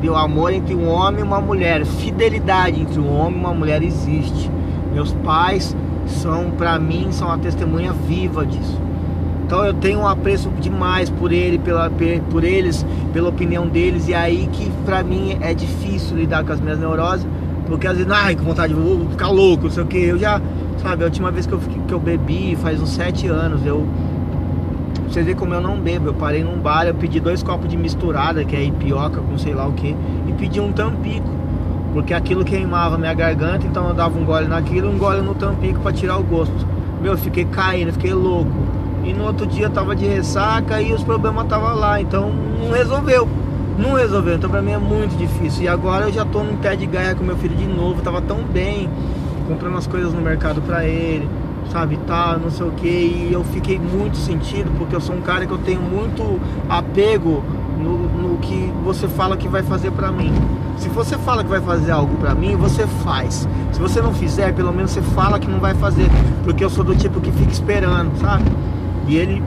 entendeu? 0.00 0.16
Amor 0.16 0.52
entre 0.52 0.74
um 0.74 0.88
homem 0.88 1.20
e 1.20 1.22
uma 1.22 1.40
mulher, 1.40 1.84
fidelidade 1.84 2.80
entre 2.80 2.98
um 2.98 3.14
homem 3.14 3.38
e 3.38 3.44
uma 3.44 3.54
mulher 3.54 3.82
existe. 3.82 4.50
Meus 4.92 5.12
pais 5.24 5.76
são, 6.06 6.50
para 6.50 6.78
mim, 6.78 7.08
são 7.12 7.30
a 7.30 7.36
testemunha 7.36 7.92
viva 7.92 8.44
disso. 8.46 8.80
Então 9.46 9.64
eu 9.64 9.74
tenho 9.74 10.00
um 10.00 10.06
apreço 10.06 10.48
demais 10.60 11.10
por 11.10 11.32
ele, 11.32 11.58
pela, 11.58 11.90
por 12.30 12.44
eles, 12.44 12.86
pela 13.12 13.28
opinião 13.28 13.66
deles, 13.68 14.08
e 14.08 14.14
aí 14.14 14.48
que 14.52 14.70
para 14.84 15.02
mim 15.02 15.36
é 15.40 15.52
difícil 15.52 16.16
lidar 16.16 16.44
com 16.44 16.52
as 16.52 16.60
minhas 16.60 16.78
neuroses, 16.78 17.26
porque 17.66 17.86
às 17.86 17.96
vezes, 17.96 18.10
ai, 18.10 18.34
com 18.34 18.44
vontade, 18.44 18.72
vou 18.72 19.08
ficar 19.10 19.28
louco, 19.28 19.64
não 19.64 19.70
sei 19.70 19.82
o 19.82 19.86
que. 19.86 19.98
Eu 19.98 20.18
já, 20.18 20.40
sabe, 20.80 21.02
a 21.02 21.06
última 21.06 21.30
vez 21.30 21.46
que 21.46 21.52
eu, 21.52 21.58
que 21.58 21.92
eu 21.92 21.98
bebi 22.00 22.56
faz 22.60 22.80
uns 22.80 22.90
sete 22.90 23.26
anos, 23.26 23.66
eu 23.66 23.86
Você 25.10 25.24
vê 25.24 25.34
como 25.34 25.52
eu 25.52 25.60
não 25.60 25.76
bebo. 25.76 26.06
Eu 26.06 26.14
parei 26.14 26.44
num 26.44 26.56
bar, 26.56 26.86
eu 26.86 26.94
pedi 26.94 27.18
dois 27.18 27.42
copos 27.42 27.68
de 27.68 27.76
misturada, 27.76 28.44
que 28.44 28.54
é 28.54 28.62
ipioca 28.62 29.20
com 29.20 29.36
sei 29.36 29.52
lá 29.52 29.66
o 29.66 29.72
que, 29.72 29.96
e 30.28 30.32
pedi 30.38 30.60
um 30.60 30.72
tampico. 30.72 31.28
Porque 31.92 32.14
aquilo 32.14 32.44
queimava 32.44 32.96
minha 32.96 33.12
garganta, 33.12 33.66
então 33.66 33.88
eu 33.88 33.94
dava 33.94 34.16
um 34.16 34.24
gole 34.24 34.46
naquilo 34.46 34.88
um 34.88 34.96
gole 34.96 35.20
no 35.20 35.34
tampico 35.34 35.80
para 35.80 35.92
tirar 35.92 36.16
o 36.16 36.22
gosto. 36.22 36.54
Meu, 37.02 37.12
eu 37.12 37.18
fiquei 37.18 37.44
caindo, 37.44 37.92
fiquei 37.92 38.14
louco. 38.14 38.52
E 39.02 39.12
no 39.12 39.24
outro 39.24 39.46
dia 39.48 39.66
eu 39.66 39.70
tava 39.70 39.96
de 39.96 40.06
ressaca 40.06 40.80
e 40.80 40.92
os 40.92 41.02
problemas 41.02 41.42
estavam 41.42 41.74
lá, 41.74 42.00
então 42.00 42.30
não 42.60 42.70
resolveu. 42.70 43.28
Não 43.76 43.94
resolveu, 43.94 44.36
então 44.36 44.48
pra 44.48 44.62
mim 44.62 44.72
é 44.72 44.78
muito 44.78 45.18
difícil. 45.18 45.64
E 45.64 45.68
agora 45.68 46.04
eu 46.04 46.12
já 46.12 46.24
tô 46.24 46.44
num 46.44 46.56
pé 46.56 46.76
de 46.76 46.86
gaia 46.86 47.16
com 47.16 47.24
meu 47.24 47.36
filho 47.36 47.56
de 47.56 47.66
novo, 47.66 48.00
tava 48.00 48.22
tão 48.22 48.44
bem, 48.44 48.88
comprando 49.48 49.76
as 49.76 49.88
coisas 49.88 50.12
no 50.12 50.20
mercado 50.20 50.62
pra 50.62 50.84
ele 50.84 51.28
sabe, 51.70 51.96
tá, 52.06 52.36
não 52.40 52.50
sei 52.50 52.66
o 52.66 52.72
que, 52.72 52.88
e 52.88 53.30
eu 53.32 53.44
fiquei 53.44 53.78
muito 53.78 54.16
sentido, 54.16 54.70
porque 54.76 54.94
eu 54.94 55.00
sou 55.00 55.14
um 55.14 55.20
cara 55.20 55.46
que 55.46 55.52
eu 55.52 55.58
tenho 55.58 55.80
muito 55.80 56.40
apego 56.68 57.42
no, 57.78 57.96
no 57.96 58.38
que 58.38 58.72
você 58.84 59.06
fala 59.08 59.36
que 59.36 59.48
vai 59.48 59.62
fazer 59.62 59.90
para 59.92 60.10
mim. 60.10 60.32
Se 60.76 60.88
você 60.88 61.16
fala 61.18 61.44
que 61.44 61.50
vai 61.50 61.60
fazer 61.60 61.92
algo 61.92 62.16
para 62.16 62.34
mim, 62.34 62.56
você 62.56 62.86
faz. 62.86 63.46
Se 63.72 63.80
você 63.80 64.00
não 64.00 64.12
fizer, 64.12 64.52
pelo 64.54 64.72
menos 64.72 64.90
você 64.90 65.02
fala 65.02 65.38
que 65.38 65.48
não 65.48 65.60
vai 65.60 65.74
fazer, 65.74 66.08
porque 66.42 66.64
eu 66.64 66.70
sou 66.70 66.82
do 66.82 66.94
tipo 66.96 67.20
que 67.20 67.30
fica 67.30 67.52
esperando, 67.52 68.18
sabe? 68.18 68.44
E 69.06 69.16
ele 69.16 69.42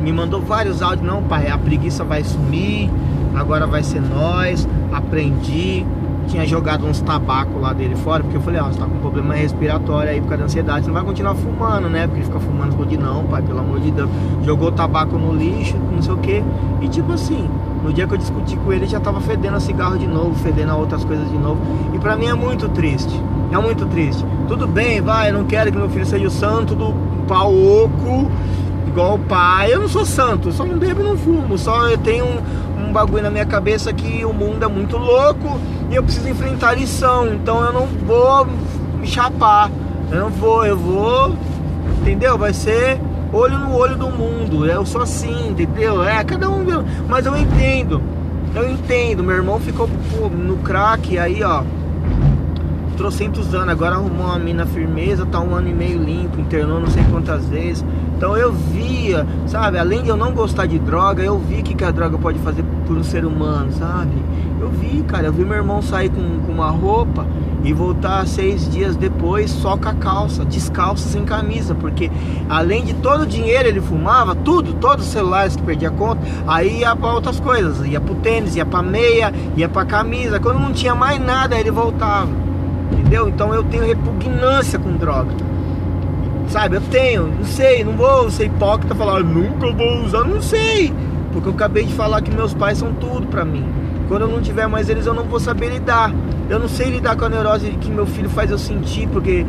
me 0.00 0.12
mandou 0.12 0.40
vários 0.40 0.82
áudios, 0.82 1.06
não, 1.06 1.22
pai, 1.22 1.48
a 1.48 1.58
preguiça 1.58 2.02
vai 2.02 2.24
sumir, 2.24 2.90
agora 3.34 3.66
vai 3.66 3.82
ser 3.82 4.00
nós, 4.00 4.68
aprendi, 4.92 5.86
tinha 6.26 6.46
jogado 6.46 6.86
uns 6.86 7.00
tabacos 7.00 7.60
lá 7.60 7.72
dele 7.72 7.94
fora, 7.96 8.22
porque 8.22 8.36
eu 8.36 8.40
falei, 8.40 8.60
ó, 8.60 8.64
você 8.64 8.78
tá 8.78 8.86
com 8.86 8.98
problema 8.98 9.34
respiratório 9.34 10.10
aí 10.10 10.20
por 10.20 10.28
causa 10.28 10.38
da 10.38 10.44
ansiedade, 10.44 10.80
você 10.80 10.86
não 10.86 10.94
vai 10.94 11.04
continuar 11.04 11.34
fumando, 11.34 11.88
né? 11.88 12.06
Porque 12.06 12.20
ele 12.20 12.26
fica 12.26 12.40
fumando 12.40 12.72
de 12.86 12.96
não, 12.96 13.24
pai, 13.24 13.42
pelo 13.42 13.60
amor 13.60 13.80
de 13.80 13.90
Deus. 13.90 14.08
Jogou 14.44 14.68
o 14.68 14.72
tabaco 14.72 15.16
no 15.16 15.34
lixo, 15.34 15.76
não 15.76 16.02
sei 16.02 16.12
o 16.12 16.16
que. 16.18 16.44
E 16.80 16.88
tipo 16.88 17.12
assim, 17.12 17.48
no 17.82 17.92
dia 17.92 18.06
que 18.06 18.14
eu 18.14 18.18
discuti 18.18 18.56
com 18.56 18.72
ele, 18.72 18.86
já 18.86 19.00
tava 19.00 19.20
fedendo 19.20 19.56
a 19.56 19.60
cigarro 19.60 19.98
de 19.98 20.06
novo, 20.06 20.34
fedendo 20.36 20.72
a 20.72 20.76
outras 20.76 21.04
coisas 21.04 21.28
de 21.30 21.38
novo. 21.38 21.60
E 21.94 21.98
pra 21.98 22.16
mim 22.16 22.26
é 22.26 22.34
muito 22.34 22.68
triste. 22.68 23.20
É 23.50 23.58
muito 23.58 23.86
triste. 23.86 24.24
Tudo 24.48 24.66
bem, 24.66 25.00
vai, 25.00 25.30
eu 25.30 25.34
não 25.34 25.44
quero 25.44 25.70
que 25.70 25.76
meu 25.76 25.88
filho 25.88 26.06
seja 26.06 26.26
o 26.26 26.30
santo 26.30 26.74
do 26.74 26.94
pau 27.26 27.52
oco, 27.54 28.30
igual 28.86 29.14
o 29.14 29.18
pai. 29.18 29.72
Eu 29.72 29.80
não 29.80 29.88
sou 29.88 30.04
santo, 30.06 30.52
só 30.52 30.64
não 30.64 30.78
bebo 30.78 31.00
e 31.00 31.04
não 31.04 31.16
fumo. 31.16 31.58
Só 31.58 31.88
eu 31.88 31.98
tenho 31.98 32.24
um, 32.24 32.40
um 32.82 32.92
bagulho 32.92 33.22
na 33.22 33.30
minha 33.30 33.46
cabeça 33.46 33.92
que 33.92 34.24
o 34.24 34.32
mundo 34.32 34.64
é 34.64 34.68
muito 34.68 34.96
louco 34.96 35.58
e 35.90 35.94
eu 35.94 36.02
preciso 36.02 36.28
enfrentar 36.28 36.74
lição. 36.74 37.32
Então 37.34 37.64
eu 37.64 37.72
não 37.72 37.86
vou 37.86 38.46
me 38.98 39.06
chapar. 39.06 39.70
Eu 40.10 40.20
não 40.20 40.30
vou, 40.30 40.64
eu 40.66 40.76
vou. 40.76 41.34
Entendeu? 42.00 42.36
Vai 42.36 42.52
ser 42.52 43.00
olho 43.32 43.58
no 43.58 43.74
olho 43.74 43.96
do 43.96 44.10
mundo. 44.10 44.66
Eu 44.66 44.84
sou 44.84 45.00
assim, 45.00 45.48
entendeu? 45.48 46.02
É, 46.02 46.22
cada 46.22 46.50
um. 46.50 46.64
Mas 47.08 47.26
eu 47.26 47.36
entendo. 47.36 48.02
Eu 48.54 48.68
entendo. 48.68 49.22
Meu 49.22 49.36
irmão 49.36 49.58
ficou 49.58 49.88
pô, 49.88 50.28
no 50.28 50.58
crack, 50.58 51.18
aí 51.18 51.42
ó. 51.42 51.62
Trocentos 52.96 53.54
anos, 53.54 53.70
agora 53.70 53.96
arrumou 53.96 54.26
uma 54.26 54.38
mina 54.38 54.66
firmeza, 54.66 55.26
tá 55.26 55.40
um 55.40 55.54
ano 55.54 55.68
e 55.68 55.74
meio 55.74 56.02
limpo, 56.02 56.40
internou 56.40 56.80
não 56.80 56.88
sei 56.88 57.02
quantas 57.10 57.46
vezes. 57.46 57.84
Então 58.16 58.36
eu 58.36 58.52
via, 58.52 59.26
sabe, 59.46 59.78
além 59.78 60.02
de 60.02 60.08
eu 60.08 60.16
não 60.16 60.32
gostar 60.32 60.66
de 60.66 60.78
droga, 60.78 61.22
eu 61.22 61.38
vi 61.38 61.60
o 61.60 61.62
que, 61.62 61.74
que 61.74 61.84
a 61.84 61.90
droga 61.90 62.16
pode 62.18 62.38
fazer 62.38 62.64
por 62.86 62.96
um 62.96 63.02
ser 63.02 63.24
humano, 63.24 63.72
sabe? 63.72 64.12
Eu 64.60 64.70
vi, 64.70 65.02
cara, 65.02 65.26
eu 65.26 65.32
vi 65.32 65.44
meu 65.44 65.56
irmão 65.56 65.82
sair 65.82 66.08
com, 66.08 66.40
com 66.46 66.52
uma 66.52 66.70
roupa 66.70 67.26
e 67.64 67.72
voltar 67.72 68.26
seis 68.26 68.68
dias 68.68 68.96
depois 68.96 69.50
só 69.50 69.76
com 69.76 69.88
a 69.88 69.94
calça, 69.94 70.44
descalço, 70.44 71.08
sem 71.08 71.24
camisa, 71.24 71.74
porque 71.74 72.10
além 72.48 72.84
de 72.84 72.94
todo 72.94 73.22
o 73.22 73.26
dinheiro 73.26 73.68
ele 73.68 73.80
fumava, 73.80 74.34
tudo, 74.34 74.74
todos 74.74 75.06
os 75.06 75.12
celulares 75.12 75.56
que 75.56 75.62
perdia 75.62 75.90
conta, 75.90 76.20
aí 76.46 76.80
ia 76.80 76.94
para 76.94 77.12
outras 77.12 77.40
coisas, 77.40 77.84
ia 77.86 78.00
pro 78.00 78.14
tênis, 78.16 78.56
ia 78.56 78.66
pra 78.66 78.82
meia, 78.82 79.32
ia 79.56 79.68
pra 79.68 79.84
camisa, 79.84 80.38
quando 80.40 80.60
não 80.60 80.72
tinha 80.72 80.94
mais 80.94 81.20
nada 81.20 81.58
ele 81.58 81.70
voltava, 81.70 82.28
entendeu? 82.92 83.28
Então 83.28 83.52
eu 83.54 83.64
tenho 83.64 83.84
repugnância 83.84 84.78
com 84.78 84.96
droga, 84.96 85.32
sabe? 86.48 86.76
Eu 86.76 86.80
tenho, 86.82 87.26
não 87.26 87.44
sei, 87.44 87.84
não 87.84 87.92
vou 87.92 88.30
ser 88.30 88.46
hipócrita 88.46 88.94
falar, 88.94 89.22
nunca 89.22 89.70
vou 89.72 90.04
usar, 90.04 90.24
não 90.24 90.40
sei, 90.40 90.92
porque 91.32 91.48
eu 91.48 91.52
acabei 91.52 91.84
de 91.84 91.92
falar 91.94 92.20
que 92.22 92.30
meus 92.30 92.54
pais 92.54 92.78
são 92.78 92.92
tudo 92.94 93.26
pra 93.26 93.44
mim. 93.44 93.64
Quando 94.08 94.22
eu 94.22 94.28
não 94.28 94.42
tiver 94.42 94.66
mais 94.66 94.88
eles, 94.88 95.06
eu 95.06 95.14
não 95.14 95.24
vou 95.24 95.40
saber 95.40 95.70
lidar. 95.70 96.12
Eu 96.50 96.58
não 96.58 96.68
sei 96.68 96.90
lidar 96.90 97.16
com 97.16 97.24
a 97.24 97.28
neurose 97.28 97.70
que 97.80 97.90
meu 97.90 98.04
filho 98.04 98.28
faz 98.28 98.50
eu 98.50 98.58
sentir, 98.58 99.08
porque 99.08 99.46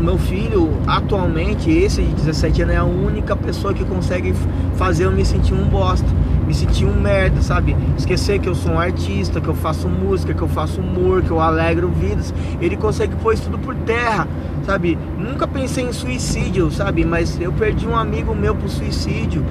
meu 0.00 0.18
filho, 0.18 0.70
atualmente, 0.86 1.70
esse 1.70 2.02
de 2.02 2.14
17 2.14 2.62
anos, 2.62 2.74
é 2.74 2.78
a 2.78 2.84
única 2.84 3.36
pessoa 3.36 3.72
que 3.72 3.84
consegue 3.84 4.34
fazer 4.76 5.04
eu 5.04 5.12
me 5.12 5.24
sentir 5.24 5.54
um 5.54 5.64
bosta, 5.64 6.08
me 6.52 6.54
sentir 6.54 6.84
um 6.84 7.00
merda, 7.00 7.40
sabe? 7.40 7.74
Esquecer 7.96 8.38
que 8.38 8.46
eu 8.46 8.54
sou 8.54 8.72
um 8.72 8.78
artista, 8.78 9.40
que 9.40 9.48
eu 9.48 9.54
faço 9.54 9.88
música, 9.88 10.34
que 10.34 10.42
eu 10.42 10.48
faço 10.48 10.82
humor, 10.82 11.22
que 11.22 11.30
eu 11.30 11.40
alegro 11.40 11.88
vidas. 11.88 12.32
Ele 12.60 12.76
consegue 12.76 13.16
pôr 13.16 13.32
isso 13.32 13.44
tudo 13.44 13.58
por 13.58 13.74
terra, 13.74 14.28
sabe? 14.66 14.98
Nunca 15.18 15.48
pensei 15.48 15.84
em 15.84 15.92
suicídio, 15.92 16.70
sabe? 16.70 17.06
Mas 17.06 17.40
eu 17.40 17.50
perdi 17.52 17.88
um 17.88 17.96
amigo 17.96 18.34
meu 18.34 18.54
pro 18.54 18.68
suicídio. 18.68 19.42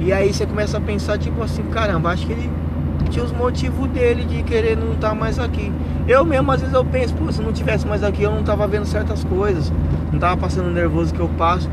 E 0.00 0.12
aí 0.12 0.32
você 0.32 0.46
começa 0.46 0.78
a 0.78 0.80
pensar, 0.80 1.18
tipo 1.18 1.42
assim, 1.42 1.62
caramba, 1.64 2.10
acho 2.10 2.26
que 2.26 2.32
ele 2.32 2.50
tinha 3.10 3.24
os 3.24 3.32
motivos 3.32 3.86
dele 3.90 4.24
de 4.24 4.42
querer 4.42 4.78
não 4.78 4.94
estar 4.94 5.10
tá 5.10 5.14
mais 5.14 5.38
aqui. 5.38 5.70
Eu 6.08 6.24
mesmo, 6.24 6.50
às 6.50 6.60
vezes, 6.60 6.74
eu 6.74 6.84
penso, 6.86 7.14
pô, 7.14 7.30
se 7.30 7.42
não 7.42 7.52
tivesse 7.52 7.86
mais 7.86 8.02
aqui, 8.02 8.22
eu 8.22 8.30
não 8.30 8.42
tava 8.42 8.66
vendo 8.66 8.86
certas 8.86 9.22
coisas, 9.24 9.70
não 10.10 10.18
tava 10.18 10.38
passando 10.38 10.70
nervoso 10.70 11.12
que 11.12 11.20
eu 11.20 11.28
passo, 11.36 11.68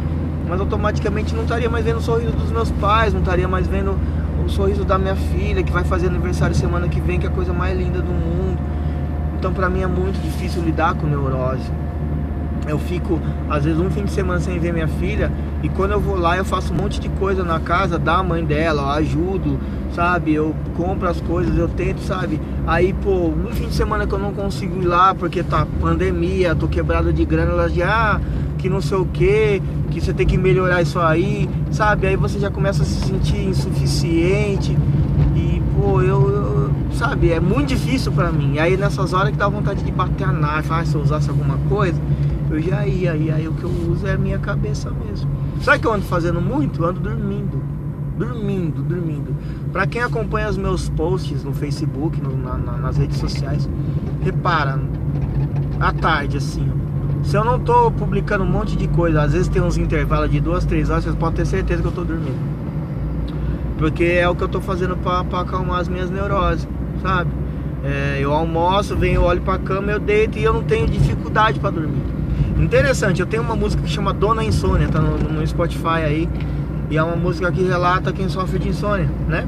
mas 0.49 0.59
automaticamente 0.59 1.33
não 1.33 1.43
estaria 1.43 1.69
mais 1.69 1.85
vendo 1.85 1.97
o 1.97 2.01
sorriso 2.01 2.33
dos 2.33 2.51
meus 2.51 2.69
pais, 2.71 3.13
não 3.13 3.21
estaria 3.21 3.47
mais 3.47 3.65
vendo 3.65 3.97
o 4.45 4.49
sorriso 4.49 4.83
da 4.83 4.97
minha 4.97 5.15
filha, 5.15 5.63
que 5.63 5.71
vai 5.71 5.83
fazer 5.83 6.07
aniversário 6.07 6.55
semana 6.55 6.87
que 6.87 6.99
vem, 6.99 7.19
que 7.19 7.25
é 7.25 7.29
a 7.29 7.31
coisa 7.31 7.53
mais 7.53 7.77
linda 7.77 8.01
do 8.01 8.11
mundo. 8.11 8.59
Então, 9.37 9.53
pra 9.53 9.69
mim, 9.69 9.81
é 9.81 9.87
muito 9.87 10.21
difícil 10.21 10.61
lidar 10.61 10.95
com 10.95 11.07
neurose. 11.07 11.71
Eu 12.67 12.79
fico, 12.79 13.19
às 13.49 13.65
vezes, 13.65 13.79
um 13.79 13.89
fim 13.89 14.05
de 14.05 14.11
semana 14.11 14.39
sem 14.39 14.57
ver 14.57 14.71
minha 14.71 14.87
filha, 14.87 15.31
e 15.61 15.69
quando 15.69 15.91
eu 15.91 15.99
vou 15.99 16.15
lá, 16.15 16.37
eu 16.37 16.45
faço 16.45 16.73
um 16.73 16.77
monte 16.77 16.99
de 16.99 17.09
coisa 17.09 17.43
na 17.43 17.59
casa 17.59 17.99
da 17.99 18.23
mãe 18.23 18.43
dela, 18.43 18.83
eu 18.83 18.89
ajudo, 18.89 19.59
sabe? 19.93 20.33
Eu 20.33 20.55
compro 20.75 21.09
as 21.09 21.19
coisas, 21.19 21.57
eu 21.57 21.67
tento, 21.67 21.99
sabe? 22.01 22.39
Aí, 22.65 22.93
pô, 22.93 23.33
no 23.35 23.49
fim 23.51 23.67
de 23.67 23.73
semana 23.73 24.07
que 24.07 24.13
eu 24.13 24.19
não 24.19 24.33
consigo 24.33 24.81
ir 24.81 24.85
lá 24.85 25.13
porque 25.13 25.43
tá 25.43 25.67
pandemia, 25.81 26.55
tô 26.55 26.67
quebrado 26.67 27.11
de 27.11 27.25
grana, 27.25 27.51
elas 27.51 27.73
já, 27.73 28.15
ah, 28.15 28.21
que 28.63 28.69
não 28.69 28.79
sei 28.79 28.97
o 28.97 29.05
que, 29.05 29.61
que 29.91 29.99
você 29.99 30.13
tem 30.13 30.25
que 30.25 30.37
melhorar 30.37 30.81
isso 30.81 30.97
aí, 30.97 31.49
sabe? 31.69 32.07
Aí 32.07 32.15
você 32.15 32.39
já 32.39 32.49
começa 32.49 32.81
a 32.81 32.85
se 32.85 33.07
sentir 33.07 33.45
insuficiente 33.45 34.71
e, 35.35 35.61
pô, 35.75 36.01
eu, 36.01 36.29
eu 36.29 36.71
sabe? 36.93 37.33
É 37.33 37.41
muito 37.41 37.67
difícil 37.67 38.13
pra 38.13 38.31
mim. 38.31 38.53
E 38.53 38.59
aí 38.59 38.77
nessas 38.77 39.11
horas 39.11 39.31
que 39.31 39.37
dá 39.37 39.49
vontade 39.49 39.83
de 39.83 39.91
bater 39.91 40.23
a 40.23 40.31
nave, 40.31 40.69
ah, 40.71 40.85
se 40.85 40.95
eu 40.95 41.01
usasse 41.01 41.29
alguma 41.29 41.57
coisa, 41.67 41.99
eu 42.49 42.61
já 42.61 42.87
ia. 42.87 43.17
E 43.17 43.29
aí 43.29 43.45
o 43.49 43.51
que 43.51 43.65
eu 43.65 43.69
uso 43.91 44.07
é 44.07 44.13
a 44.13 44.17
minha 44.17 44.39
cabeça 44.39 44.89
mesmo. 44.91 45.29
Sabe 45.59 45.79
que 45.79 45.87
eu 45.87 45.91
ando 45.91 46.05
fazendo 46.05 46.39
muito? 46.39 46.83
Eu 46.83 46.87
ando 46.87 47.01
dormindo 47.01 47.61
dormindo, 48.15 48.83
dormindo. 48.83 49.35
Para 49.71 49.87
quem 49.87 49.99
acompanha 49.99 50.47
os 50.47 50.55
meus 50.55 50.87
posts 50.87 51.43
no 51.43 51.51
Facebook, 51.51 52.21
no, 52.21 52.37
na, 52.37 52.57
na, 52.59 52.77
nas 52.77 52.95
redes 52.95 53.17
sociais, 53.17 53.67
repara, 54.21 54.79
à 55.79 55.91
tarde 55.91 56.37
assim, 56.37 56.71
se 57.23 57.37
eu 57.37 57.43
não 57.43 57.59
tô 57.59 57.89
publicando 57.91 58.43
um 58.43 58.47
monte 58.47 58.75
de 58.75 58.87
coisa, 58.87 59.21
às 59.21 59.33
vezes 59.33 59.47
tem 59.47 59.61
uns 59.61 59.77
intervalos 59.77 60.29
de 60.29 60.39
duas, 60.39 60.65
três 60.65 60.89
horas, 60.89 61.05
vocês 61.05 61.15
podem 61.15 61.37
ter 61.37 61.45
certeza 61.45 61.81
que 61.81 61.87
eu 61.87 61.91
tô 61.91 62.03
dormindo. 62.03 62.37
Porque 63.77 64.03
é 64.03 64.27
o 64.27 64.35
que 64.35 64.43
eu 64.43 64.47
tô 64.47 64.61
fazendo 64.61 64.95
para 64.97 65.21
acalmar 65.39 65.79
as 65.79 65.87
minhas 65.87 66.09
neuroses, 66.09 66.67
sabe? 67.01 67.31
É, 67.83 68.17
eu 68.21 68.33
almoço, 68.33 68.95
venho, 68.95 69.21
olho 69.23 69.41
pra 69.41 69.57
cama, 69.57 69.91
eu 69.91 69.99
deito 69.99 70.37
e 70.37 70.43
eu 70.43 70.53
não 70.53 70.63
tenho 70.63 70.87
dificuldade 70.87 71.59
para 71.59 71.71
dormir. 71.71 72.01
Interessante, 72.57 73.19
eu 73.19 73.25
tenho 73.25 73.43
uma 73.43 73.55
música 73.55 73.81
que 73.81 73.89
chama 73.89 74.13
Dona 74.13 74.43
Insônia, 74.43 74.87
tá 74.87 74.99
no, 74.99 75.17
no 75.17 75.45
Spotify 75.47 76.03
aí. 76.05 76.29
E 76.89 76.97
é 76.97 77.03
uma 77.03 77.15
música 77.15 77.51
que 77.51 77.63
relata 77.63 78.13
quem 78.13 78.29
sofre 78.29 78.59
de 78.59 78.69
insônia, 78.69 79.09
né? 79.27 79.47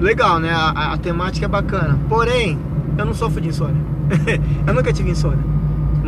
Legal, 0.00 0.38
né? 0.38 0.50
A, 0.50 0.70
a, 0.70 0.92
a 0.94 0.98
temática 0.98 1.46
é 1.46 1.48
bacana. 1.48 1.98
Porém, 2.08 2.58
eu 2.96 3.04
não 3.04 3.14
sofro 3.14 3.40
de 3.40 3.48
insônia. 3.48 3.82
eu 4.66 4.74
nunca 4.74 4.92
tive 4.92 5.10
insônia. 5.10 5.57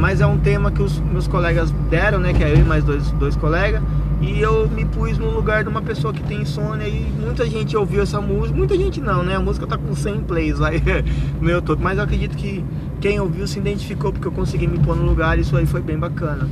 Mas 0.01 0.23
é 0.23 0.27
um 0.27 0.39
tema 0.39 0.71
que 0.71 0.83
os 0.83 0.99
meus 0.99 1.29
colegas 1.29 1.71
deram, 1.91 2.19
né? 2.19 2.33
Que 2.33 2.43
é 2.43 2.51
eu 2.51 2.57
e 2.57 2.65
mais 2.65 2.83
dois, 2.83 3.11
dois 3.13 3.37
colegas. 3.37 3.83
E 4.23 4.41
eu 4.41 4.69
me 4.69 4.87
pus 4.87 5.19
no 5.19 5.31
lugar 5.31 5.63
de 5.63 5.69
uma 5.69 5.83
pessoa 5.83 6.13
que 6.13 6.23
tem 6.23 6.41
insônia 6.41 6.89
e 6.89 7.01
muita 7.21 7.47
gente 7.47 7.77
ouviu 7.77 8.03
essa 8.03 8.19
música. 8.19 8.57
Muita 8.57 8.77
gente 8.77 8.99
não, 8.99 9.23
né? 9.23 9.37
A 9.37 9.41
música 9.41 9.67
tá 9.67 9.77
com 9.77 9.95
100 9.95 10.23
plays 10.23 10.59
lá 10.59 10.71
no 11.39 11.51
YouTube. 11.51 11.83
Mas 11.83 11.99
eu 11.99 12.05
acredito 12.05 12.35
que 12.35 12.65
quem 12.99 13.21
ouviu 13.21 13.47
se 13.47 13.59
identificou 13.59 14.11
porque 14.11 14.27
eu 14.27 14.33
consegui 14.33 14.67
me 14.67 14.79
pôr 14.79 14.97
no 14.97 15.05
lugar 15.05 15.39
e 15.39 15.43
isso 15.43 15.55
aí 15.55 15.67
foi 15.67 15.83
bem 15.83 15.99
bacana. 15.99 16.49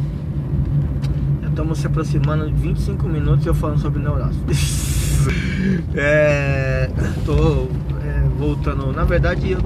Estamos 1.48 1.78
se 1.78 1.86
aproximando 1.86 2.46
de 2.46 2.52
25 2.52 3.08
minutos 3.08 3.46
eu 3.46 3.54
falando 3.54 3.80
sobre 3.80 4.00
neurose. 4.02 4.38
é, 5.96 6.90
tô 7.24 7.66
é, 8.04 8.28
voltando. 8.38 8.92
Na 8.92 9.04
verdade, 9.04 9.52
eu 9.52 9.60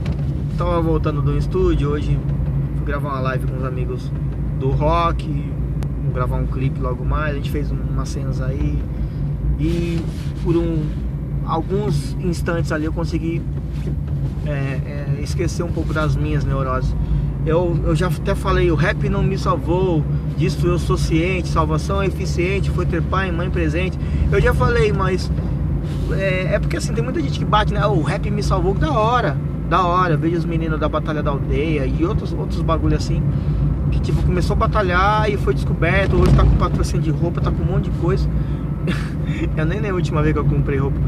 tava 0.56 0.80
voltando 0.80 1.20
do 1.20 1.36
estúdio. 1.36 1.90
Hoje 1.90 2.18
fui 2.82 2.86
gravar 2.86 3.10
uma 3.10 3.20
live 3.20 3.46
com 3.46 3.56
os 3.56 3.64
amigos 3.64 4.10
do 4.58 4.70
rock. 4.70 5.52
Gravar 6.12 6.36
um 6.36 6.46
clipe 6.46 6.80
logo 6.80 7.04
mais. 7.04 7.32
A 7.32 7.34
gente 7.36 7.50
fez 7.50 7.70
umas 7.70 8.08
cenas 8.08 8.40
aí. 8.40 8.78
E 9.58 10.00
por 10.42 10.56
um, 10.56 10.84
alguns 11.46 12.16
instantes 12.20 12.72
ali 12.72 12.84
eu 12.84 12.92
consegui 12.92 13.40
é, 14.44 14.50
é, 14.50 15.20
esquecer 15.22 15.62
um 15.62 15.70
pouco 15.70 15.94
das 15.94 16.16
minhas 16.16 16.44
neuroses. 16.44 16.94
Eu, 17.46 17.78
eu 17.84 17.94
já 17.94 18.08
até 18.08 18.34
falei, 18.34 18.70
o 18.70 18.74
rap 18.74 19.08
não 19.08 19.22
me 19.22 19.36
salvou, 19.36 20.04
disso 20.36 20.64
eu 20.66 20.78
sou 20.78 20.96
ciente, 20.96 21.48
salvação 21.48 22.00
é 22.00 22.06
eficiente, 22.06 22.70
foi 22.70 22.86
ter 22.86 23.02
pai 23.02 23.30
mãe 23.32 23.50
presente. 23.50 23.98
Eu 24.30 24.40
já 24.40 24.54
falei, 24.54 24.92
mas 24.92 25.30
é, 26.12 26.54
é, 26.54 26.58
porque 26.58 26.76
assim, 26.76 26.92
tem 26.92 27.02
muita 27.02 27.20
gente 27.20 27.38
que 27.38 27.44
bate, 27.44 27.72
né? 27.72 27.84
O 27.86 28.02
rap 28.02 28.28
me 28.30 28.42
salvou, 28.42 28.74
da 28.74 28.92
hora, 28.92 29.36
da 29.72 29.86
hora. 29.86 30.18
Vejo 30.18 30.36
os 30.36 30.44
meninos 30.44 30.78
da 30.78 30.86
Batalha 30.86 31.22
da 31.22 31.30
Aldeia 31.30 31.86
e 31.86 32.04
outros, 32.04 32.34
outros 32.34 32.60
bagulho 32.60 32.94
assim. 32.94 33.22
Que 33.90 33.98
tipo, 34.00 34.22
começou 34.22 34.52
a 34.54 34.58
batalhar 34.58 35.30
e 35.30 35.38
foi 35.38 35.54
descoberto, 35.54 36.16
hoje 36.16 36.34
tá 36.34 36.44
com 36.44 36.56
patrocínio 36.56 37.02
de 37.02 37.10
roupa, 37.10 37.40
tá 37.40 37.50
com 37.50 37.62
um 37.62 37.66
monte 37.66 37.90
de 37.90 37.98
coisa. 37.98 38.28
eu 39.56 39.64
nem 39.64 39.80
lembro 39.80 39.92
a 39.92 39.96
última 39.96 40.22
vez 40.22 40.34
que 40.34 40.38
eu 40.38 40.44
comprei 40.44 40.78
roupa. 40.78 40.98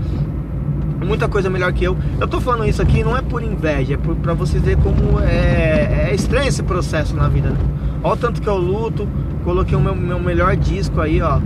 Muita 1.04 1.28
coisa 1.28 1.50
melhor 1.50 1.70
que 1.74 1.84
eu. 1.84 1.94
Eu 2.18 2.26
tô 2.26 2.40
falando 2.40 2.66
isso 2.66 2.80
aqui 2.80 3.04
não 3.04 3.14
é 3.14 3.20
por 3.20 3.42
inveja, 3.42 3.94
é 3.94 3.96
por, 3.98 4.16
pra 4.16 4.32
vocês 4.32 4.62
verem 4.62 4.82
como 4.82 5.20
é, 5.20 6.08
é 6.08 6.14
estranho 6.14 6.48
esse 6.48 6.62
processo 6.62 7.14
na 7.14 7.28
vida. 7.28 7.50
Né? 7.50 7.58
Olha 8.02 8.14
o 8.14 8.16
tanto 8.16 8.40
que 8.40 8.48
eu 8.48 8.56
luto. 8.56 9.06
Coloquei 9.44 9.76
o 9.76 9.80
meu, 9.80 9.94
meu 9.94 10.18
melhor 10.18 10.56
disco 10.56 11.02
aí, 11.02 11.20
ó. 11.20 11.38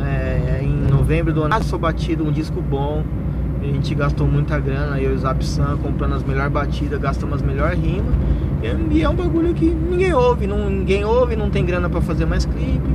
É, 0.00 0.60
em 0.62 0.88
novembro 0.88 1.32
do 1.32 1.42
ano. 1.42 1.64
Sou 1.64 1.80
batido, 1.80 2.24
um 2.24 2.30
disco 2.30 2.62
bom. 2.62 3.02
A 3.64 3.66
gente 3.66 3.94
gastou 3.94 4.26
muita 4.26 4.58
grana, 4.58 5.00
eu 5.00 5.12
e 5.12 5.14
o 5.14 5.18
Zapsan, 5.18 5.78
comprando 5.82 6.14
as 6.14 6.22
melhores 6.22 6.52
batidas, 6.52 7.00
gastamos 7.00 7.36
as 7.36 7.42
melhores 7.42 7.78
rimas. 7.80 8.12
E 8.90 9.02
é 9.02 9.08
um 9.08 9.14
bagulho 9.14 9.54
que 9.54 9.64
ninguém 9.64 10.12
ouve, 10.12 10.46
não, 10.46 10.68
ninguém 10.68 11.02
ouve, 11.02 11.34
não 11.34 11.48
tem 11.48 11.64
grana 11.64 11.88
para 11.88 12.02
fazer 12.02 12.26
mais 12.26 12.44
clipe. 12.44 12.90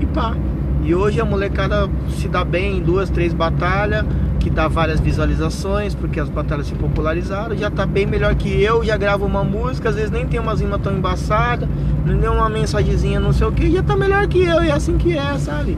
E 0.00 0.06
pá. 0.06 0.36
E 0.84 0.94
hoje 0.94 1.20
a 1.20 1.24
molecada 1.24 1.90
se 2.10 2.28
dá 2.28 2.44
bem 2.44 2.78
em 2.78 2.80
duas, 2.80 3.10
três 3.10 3.34
batalhas, 3.34 4.04
que 4.38 4.48
dá 4.48 4.68
várias 4.68 5.00
visualizações, 5.00 5.92
porque 5.92 6.20
as 6.20 6.28
batalhas 6.28 6.68
se 6.68 6.74
popularizaram. 6.74 7.56
Já 7.56 7.68
tá 7.68 7.84
bem 7.84 8.06
melhor 8.06 8.36
que 8.36 8.62
eu, 8.62 8.84
já 8.84 8.96
gravo 8.96 9.26
uma 9.26 9.42
música, 9.42 9.88
às 9.88 9.96
vezes 9.96 10.10
nem 10.12 10.24
tem 10.24 10.38
umas 10.38 10.60
rimas 10.60 10.80
tão 10.80 10.92
embaçadas, 10.92 11.68
nem 12.06 12.28
uma 12.28 12.48
mensagenzinha 12.48 13.18
não 13.18 13.32
sei 13.32 13.46
o 13.48 13.52
que, 13.52 13.72
já 13.72 13.82
tá 13.82 13.96
melhor 13.96 14.26
que 14.28 14.40
eu, 14.42 14.62
e 14.62 14.68
é 14.68 14.72
assim 14.72 14.96
que 14.96 15.18
é, 15.18 15.36
sabe? 15.36 15.76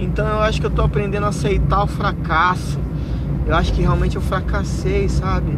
Então 0.00 0.26
eu 0.26 0.40
acho 0.40 0.60
que 0.60 0.66
eu 0.66 0.70
tô 0.70 0.82
aprendendo 0.82 1.24
a 1.24 1.28
aceitar 1.28 1.84
o 1.84 1.86
fracasso. 1.86 2.85
Eu 3.46 3.54
acho 3.54 3.72
que 3.72 3.80
realmente 3.80 4.16
eu 4.16 4.22
fracassei, 4.22 5.08
sabe? 5.08 5.52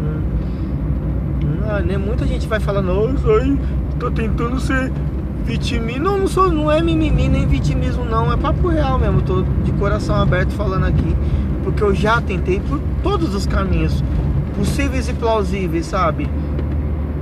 Não, 1.42 1.80
nem 1.80 1.96
muita 1.96 2.26
gente 2.26 2.46
vai 2.46 2.60
falar, 2.60 2.82
nossa, 2.82 3.26
aí, 3.40 3.58
tô 3.98 4.10
tentando 4.10 4.60
ser 4.60 4.92
vitimismo. 5.44 6.04
Não, 6.04 6.18
não, 6.18 6.28
sou, 6.28 6.52
não 6.52 6.70
é 6.70 6.82
mimimi 6.82 7.28
nem 7.28 7.46
vitimismo, 7.46 8.04
não. 8.04 8.30
É 8.30 8.36
papo 8.36 8.68
real 8.68 8.98
mesmo. 8.98 9.22
Tô 9.22 9.42
de 9.64 9.72
coração 9.72 10.16
aberto 10.16 10.50
falando 10.52 10.84
aqui. 10.84 11.16
Porque 11.64 11.82
eu 11.82 11.94
já 11.94 12.20
tentei 12.20 12.60
por 12.60 12.78
todos 13.02 13.34
os 13.34 13.46
caminhos 13.46 14.04
possíveis 14.56 15.08
e 15.08 15.14
plausíveis, 15.14 15.86
sabe? 15.86 16.28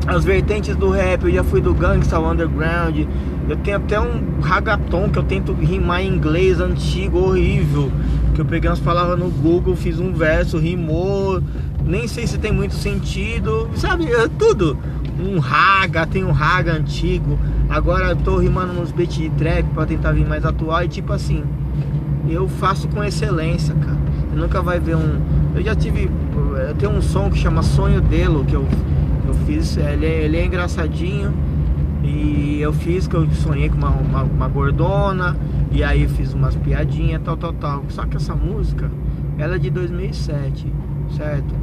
As 0.06 0.24
vertentes 0.24 0.74
do 0.74 0.90
rap, 0.90 1.24
eu 1.24 1.32
já 1.32 1.44
fui 1.44 1.60
do 1.60 1.72
gangsta, 1.72 2.18
underground. 2.18 3.06
Eu 3.48 3.56
tenho 3.56 3.76
até 3.76 4.00
um 4.00 4.40
ragaton 4.40 5.08
que 5.08 5.18
eu 5.18 5.22
tento 5.22 5.52
rimar 5.52 6.02
em 6.02 6.08
inglês 6.08 6.60
antigo, 6.60 7.18
horrível. 7.18 7.90
Que 8.36 8.42
eu 8.42 8.44
peguei 8.44 8.68
umas 8.68 8.78
palavras 8.78 9.18
no 9.18 9.30
Google, 9.30 9.74
fiz 9.74 9.98
um 9.98 10.12
verso, 10.12 10.58
rimou. 10.58 11.42
Nem 11.82 12.06
sei 12.06 12.26
se 12.26 12.36
tem 12.36 12.52
muito 12.52 12.74
sentido, 12.74 13.70
sabe? 13.74 14.12
É 14.12 14.28
tudo 14.28 14.76
um 15.18 15.38
raga, 15.38 16.06
tem 16.06 16.22
um 16.22 16.32
raga 16.32 16.74
antigo. 16.74 17.38
Agora 17.66 18.10
eu 18.10 18.16
tô 18.16 18.36
rimando 18.36 18.74
nos 18.74 18.92
beats 18.92 19.16
de 19.16 19.30
trap 19.30 19.64
pra 19.72 19.86
tentar 19.86 20.12
vir 20.12 20.26
mais 20.26 20.44
atual 20.44 20.84
e 20.84 20.88
tipo 20.88 21.14
assim, 21.14 21.44
eu 22.28 22.46
faço 22.46 22.88
com 22.88 23.02
excelência, 23.02 23.74
cara. 23.74 23.96
Você 24.28 24.36
nunca 24.36 24.60
vai 24.60 24.78
ver 24.78 24.96
um. 24.96 25.18
Eu 25.54 25.62
já 25.62 25.74
tive. 25.74 26.10
Eu 26.68 26.74
tenho 26.74 26.92
um 26.92 27.00
som 27.00 27.30
que 27.30 27.38
chama 27.38 27.62
Sonho 27.62 28.02
Delo, 28.02 28.44
que 28.44 28.52
eu, 28.52 28.66
eu 29.26 29.32
fiz. 29.46 29.78
Ele 29.78 30.04
é, 30.04 30.24
ele 30.24 30.36
é 30.36 30.44
engraçadinho. 30.44 31.32
E 32.02 32.58
eu 32.60 32.72
fiz 32.74 33.08
que 33.08 33.14
eu 33.14 33.26
sonhei 33.30 33.70
com 33.70 33.78
uma, 33.78 33.88
uma, 33.88 34.22
uma 34.24 34.48
gordona. 34.48 35.34
E 35.76 35.84
aí 35.84 36.08
fiz 36.08 36.32
umas 36.32 36.56
piadinhas, 36.56 37.20
tal, 37.22 37.36
tal, 37.36 37.52
tal. 37.52 37.84
Só 37.90 38.06
que 38.06 38.16
essa 38.16 38.34
música, 38.34 38.90
ela 39.36 39.56
é 39.56 39.58
de 39.58 39.68
2007, 39.68 40.72
certo? 41.14 41.54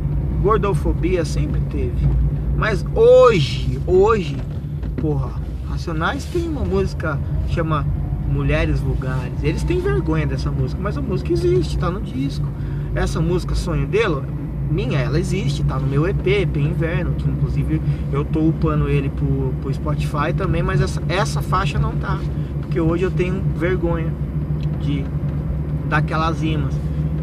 Gordofobia 0.43 1.25
sempre 1.25 1.59
teve. 1.61 2.07
Mas 2.55 2.85
hoje, 2.93 3.81
hoje, 3.87 4.37
porra, 4.97 5.31
Racionais 5.67 6.25
tem 6.25 6.47
uma 6.47 6.63
música 6.63 7.19
chama 7.47 7.87
Mulheres 8.29 8.81
Vulgares. 8.81 9.41
Eles 9.41 9.63
têm 9.63 9.81
vergonha 9.81 10.27
dessa 10.27 10.51
música, 10.51 10.79
mas 10.79 10.95
a 10.95 11.01
música 11.01 11.33
existe, 11.33 11.79
tá 11.79 11.89
no 11.89 11.99
disco. 11.99 12.45
Essa 12.93 13.19
música 13.19 13.55
Sonho 13.55 13.87
dele, 13.87 14.21
minha, 14.69 14.99
ela 14.99 15.19
existe, 15.19 15.63
tá 15.63 15.79
no 15.79 15.87
meu 15.87 16.07
EP, 16.07 16.27
EP 16.27 16.57
Inverno, 16.57 17.15
que 17.15 17.27
inclusive 17.27 17.81
eu 18.11 18.23
tô 18.23 18.41
upando 18.41 18.87
ele 18.87 19.09
pro, 19.09 19.55
pro 19.59 19.73
Spotify 19.73 20.31
também, 20.37 20.61
mas 20.61 20.81
essa, 20.81 21.01
essa 21.09 21.41
faixa 21.41 21.79
não 21.79 21.93
tá. 21.93 22.19
Porque 22.73 22.81
hoje 22.81 23.03
eu 23.03 23.11
tenho 23.11 23.39
vergonha 23.55 24.11
de 24.81 25.05
daquelas 25.87 26.41
rimas 26.41 26.73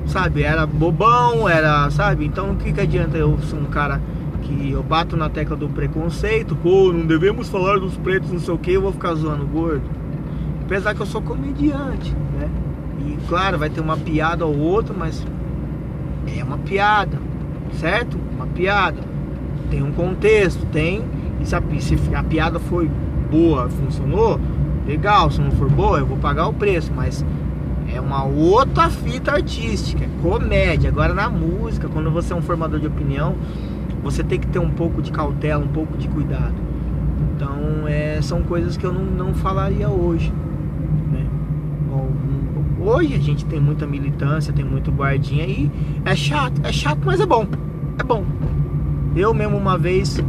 sabe? 0.06 0.44
Era 0.44 0.64
bobão, 0.64 1.48
era, 1.48 1.90
sabe? 1.90 2.24
Então 2.24 2.52
o 2.52 2.56
que, 2.56 2.72
que 2.72 2.80
adianta 2.80 3.18
eu 3.18 3.36
ser 3.40 3.56
um 3.56 3.64
cara 3.64 4.00
que 4.42 4.70
eu 4.70 4.80
bato 4.80 5.16
na 5.16 5.28
tecla 5.28 5.56
do 5.56 5.68
preconceito, 5.68 6.54
pô, 6.54 6.92
não 6.92 7.04
devemos 7.04 7.48
falar 7.48 7.80
dos 7.80 7.96
pretos, 7.96 8.30
não 8.30 8.38
sei 8.38 8.54
o 8.54 8.58
que, 8.58 8.72
eu 8.72 8.82
vou 8.82 8.92
ficar 8.92 9.14
zoando 9.14 9.44
gordo. 9.44 9.82
Apesar 10.64 10.94
que 10.94 11.00
eu 11.00 11.06
sou 11.06 11.20
comediante, 11.20 12.14
né? 12.38 12.48
E 13.00 13.18
claro, 13.28 13.58
vai 13.58 13.70
ter 13.70 13.80
uma 13.80 13.96
piada 13.96 14.46
ou 14.46 14.56
outra, 14.56 14.94
mas 14.96 15.26
é 16.38 16.44
uma 16.44 16.58
piada, 16.58 17.18
certo? 17.74 18.16
Uma 18.36 18.46
piada. 18.46 19.00
Tem 19.68 19.82
um 19.82 19.90
contexto, 19.90 20.64
tem. 20.66 21.02
E 21.40 21.44
se 21.44 21.56
a, 21.56 21.62
se 21.80 22.14
a 22.14 22.22
piada 22.22 22.60
foi 22.60 22.88
boa, 23.30 23.68
funcionou, 23.68 24.40
legal. 24.86 25.30
Se 25.30 25.40
não 25.40 25.50
for 25.52 25.68
boa, 25.68 25.98
eu 25.98 26.06
vou 26.06 26.18
pagar 26.18 26.48
o 26.48 26.52
preço, 26.52 26.92
mas 26.94 27.24
é 27.92 28.00
uma 28.00 28.24
outra 28.24 28.88
fita 28.88 29.32
artística, 29.32 30.04
é 30.04 30.08
comédia. 30.22 30.90
Agora 30.90 31.14
na 31.14 31.28
música, 31.28 31.88
quando 31.88 32.10
você 32.10 32.32
é 32.32 32.36
um 32.36 32.42
formador 32.42 32.78
de 32.78 32.86
opinião, 32.86 33.34
você 34.02 34.22
tem 34.22 34.38
que 34.38 34.46
ter 34.46 34.58
um 34.58 34.70
pouco 34.70 35.02
de 35.02 35.10
cautela, 35.10 35.64
um 35.64 35.68
pouco 35.68 35.96
de 35.96 36.08
cuidado. 36.08 36.54
Então 37.34 37.86
é, 37.86 38.20
são 38.22 38.42
coisas 38.42 38.76
que 38.76 38.84
eu 38.84 38.92
não, 38.92 39.04
não 39.04 39.34
falaria 39.34 39.88
hoje. 39.88 40.32
Né? 41.10 41.26
Bom, 41.88 42.10
hoje 42.80 43.14
a 43.14 43.18
gente 43.18 43.44
tem 43.44 43.60
muita 43.60 43.86
militância, 43.86 44.52
tem 44.52 44.64
muito 44.64 44.90
guardinha 44.90 45.46
e 45.46 45.70
é 46.04 46.14
chato, 46.14 46.60
é 46.64 46.72
chato, 46.72 47.00
mas 47.04 47.20
é 47.20 47.26
bom. 47.26 47.46
É 47.98 48.02
bom. 48.02 48.24
Eu 49.16 49.34
mesmo 49.34 49.56
uma 49.56 49.76
vez, 49.76 50.22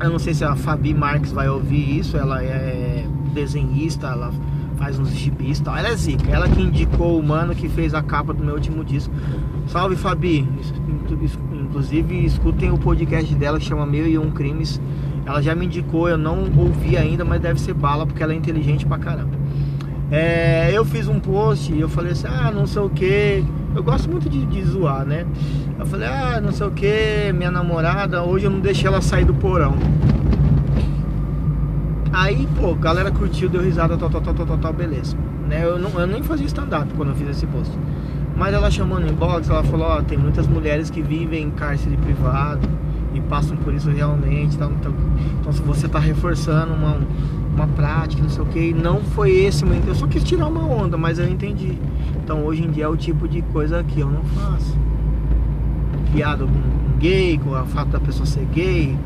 eu 0.00 0.10
não 0.10 0.18
sei 0.18 0.32
se 0.32 0.44
a 0.44 0.54
Fabi 0.54 0.94
Marques 0.94 1.32
vai 1.32 1.48
ouvir 1.48 1.98
isso, 1.98 2.16
ela 2.16 2.42
é 2.42 2.79
desenhista, 3.30 4.08
ela 4.08 4.32
faz 4.76 4.98
uns 4.98 5.10
gibis. 5.10 5.62
Ela 5.64 5.88
é 5.88 5.96
zica. 5.96 6.30
Ela 6.30 6.48
que 6.48 6.60
indicou 6.60 7.18
o 7.18 7.22
mano 7.22 7.54
que 7.54 7.68
fez 7.68 7.94
a 7.94 8.02
capa 8.02 8.32
do 8.32 8.42
meu 8.42 8.54
último 8.54 8.84
disco. 8.84 9.12
Salve 9.66 9.94
Fabi. 9.94 10.48
Inclusive 11.52 12.24
escutem 12.24 12.70
o 12.70 12.78
podcast 12.78 13.34
dela 13.34 13.58
que 13.58 13.64
chama 13.64 13.86
Meu 13.86 14.06
e 14.06 14.18
Um 14.18 14.30
Crimes. 14.30 14.80
Ela 15.26 15.42
já 15.42 15.54
me 15.54 15.66
indicou, 15.66 16.08
eu 16.08 16.18
não 16.18 16.50
ouvi 16.56 16.96
ainda, 16.96 17.24
mas 17.24 17.40
deve 17.40 17.60
ser 17.60 17.74
bala 17.74 18.06
porque 18.06 18.22
ela 18.22 18.32
é 18.32 18.36
inteligente 18.36 18.86
pra 18.86 18.98
caramba. 18.98 19.38
É, 20.10 20.70
eu 20.72 20.84
fiz 20.84 21.06
um 21.06 21.20
post 21.20 21.72
e 21.72 21.80
eu 21.80 21.88
falei 21.88 22.12
assim, 22.12 22.26
ah, 22.26 22.50
não 22.50 22.66
sei 22.66 22.82
o 22.82 22.90
que. 22.90 23.44
Eu 23.76 23.82
gosto 23.82 24.10
muito 24.10 24.28
de, 24.28 24.44
de, 24.46 24.64
zoar, 24.64 25.06
né? 25.06 25.24
Eu 25.78 25.86
falei, 25.86 26.08
ah, 26.08 26.40
não 26.40 26.50
sei 26.50 26.66
o 26.66 26.70
que, 26.72 27.32
minha 27.32 27.50
namorada, 27.50 28.22
hoje 28.22 28.46
eu 28.46 28.50
não 28.50 28.58
deixei 28.58 28.88
ela 28.88 29.00
sair 29.00 29.24
do 29.24 29.34
porão. 29.34 29.76
Aí, 32.12 32.48
pô, 32.58 32.74
galera 32.74 33.10
curtiu, 33.10 33.48
deu 33.48 33.62
risada, 33.62 33.96
tal, 33.96 34.10
tal, 34.10 34.20
tal, 34.20 34.34
tal, 34.34 34.58
tal, 34.58 34.72
beleza. 34.72 35.16
Né? 35.48 35.64
Eu, 35.64 35.78
não, 35.78 35.90
eu 35.98 36.06
nem 36.06 36.22
fazia 36.22 36.46
stand-up 36.46 36.92
quando 36.94 37.10
eu 37.10 37.14
fiz 37.14 37.28
esse 37.28 37.46
post. 37.46 37.72
Mas 38.36 38.54
ela 38.54 38.70
chamou 38.70 38.98
no 38.98 39.08
inbox, 39.08 39.48
ela 39.48 39.62
falou, 39.62 39.86
ó, 39.86 40.02
tem 40.02 40.16
muitas 40.16 40.46
mulheres 40.46 40.90
que 40.90 41.02
vivem 41.02 41.44
em 41.44 41.50
cárcere 41.50 41.96
privado 41.98 42.66
e 43.14 43.20
passam 43.20 43.56
por 43.58 43.74
isso 43.74 43.90
realmente. 43.90 44.56
Então, 44.56 44.72
então 45.40 45.52
se 45.52 45.60
você 45.62 45.88
tá 45.88 45.98
reforçando 45.98 46.72
uma, 46.72 46.98
uma 47.54 47.66
prática, 47.68 48.22
não 48.22 48.30
sei 48.30 48.42
o 48.42 48.46
que, 48.46 48.72
não 48.72 49.00
foi 49.00 49.30
esse 49.30 49.64
meu 49.64 49.80
Eu 49.86 49.94
só 49.94 50.06
quis 50.06 50.24
tirar 50.24 50.46
uma 50.46 50.64
onda, 50.64 50.96
mas 50.96 51.18
eu 51.18 51.28
entendi. 51.28 51.78
Então 52.22 52.44
hoje 52.44 52.64
em 52.64 52.70
dia 52.70 52.84
é 52.84 52.88
o 52.88 52.96
tipo 52.96 53.28
de 53.28 53.42
coisa 53.42 53.84
que 53.84 54.00
eu 54.00 54.10
não 54.10 54.24
faço. 54.24 54.76
Piada 56.12 56.44
com 56.44 56.98
gay, 56.98 57.38
com 57.38 57.50
o 57.50 57.66
fato 57.66 57.88
da 57.88 58.00
pessoa 58.00 58.26
ser 58.26 58.46
gay. 58.52 58.96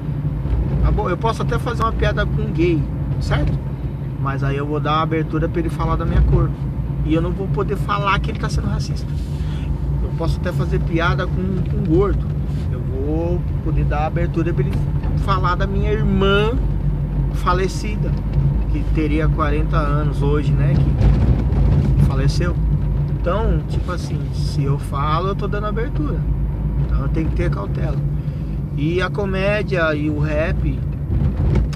Eu 1.08 1.16
posso 1.16 1.42
até 1.42 1.58
fazer 1.58 1.82
uma 1.82 1.92
piada 1.92 2.24
com 2.24 2.52
gay, 2.52 2.80
certo? 3.20 3.52
Mas 4.20 4.42
aí 4.42 4.56
eu 4.56 4.66
vou 4.66 4.80
dar 4.80 4.92
uma 4.92 5.02
abertura 5.02 5.48
para 5.48 5.60
ele 5.60 5.70
falar 5.70 5.96
da 5.96 6.04
minha 6.04 6.22
cor. 6.22 6.50
E 7.04 7.12
eu 7.12 7.20
não 7.20 7.30
vou 7.30 7.46
poder 7.48 7.76
falar 7.76 8.18
que 8.18 8.30
ele 8.30 8.38
está 8.38 8.48
sendo 8.48 8.68
racista. 8.68 9.06
Eu 10.02 10.08
posso 10.16 10.38
até 10.40 10.50
fazer 10.52 10.80
piada 10.80 11.26
com, 11.26 11.32
com 11.70 11.84
gordo. 11.84 12.26
Eu 12.72 12.80
vou 12.80 13.42
poder 13.62 13.84
dar 13.84 14.06
abertura 14.06 14.52
para 14.52 14.64
ele 14.64 14.76
falar 15.18 15.54
da 15.54 15.66
minha 15.66 15.92
irmã 15.92 16.52
falecida, 17.34 18.10
que 18.72 18.82
teria 18.94 19.28
40 19.28 19.76
anos 19.76 20.22
hoje, 20.22 20.52
né? 20.52 20.72
Que 20.74 22.04
faleceu. 22.06 22.54
Então, 23.20 23.62
tipo 23.68 23.90
assim, 23.90 24.20
se 24.32 24.62
eu 24.62 24.78
falo, 24.78 25.28
eu 25.28 25.34
tô 25.34 25.46
dando 25.46 25.66
abertura. 25.66 26.18
Então 26.84 27.02
eu 27.02 27.08
tenho 27.08 27.28
que 27.28 27.36
ter 27.36 27.50
cautela. 27.50 27.96
E 28.76 29.00
a 29.00 29.08
comédia 29.08 29.94
e 29.94 30.10
o 30.10 30.18
rap 30.18 30.78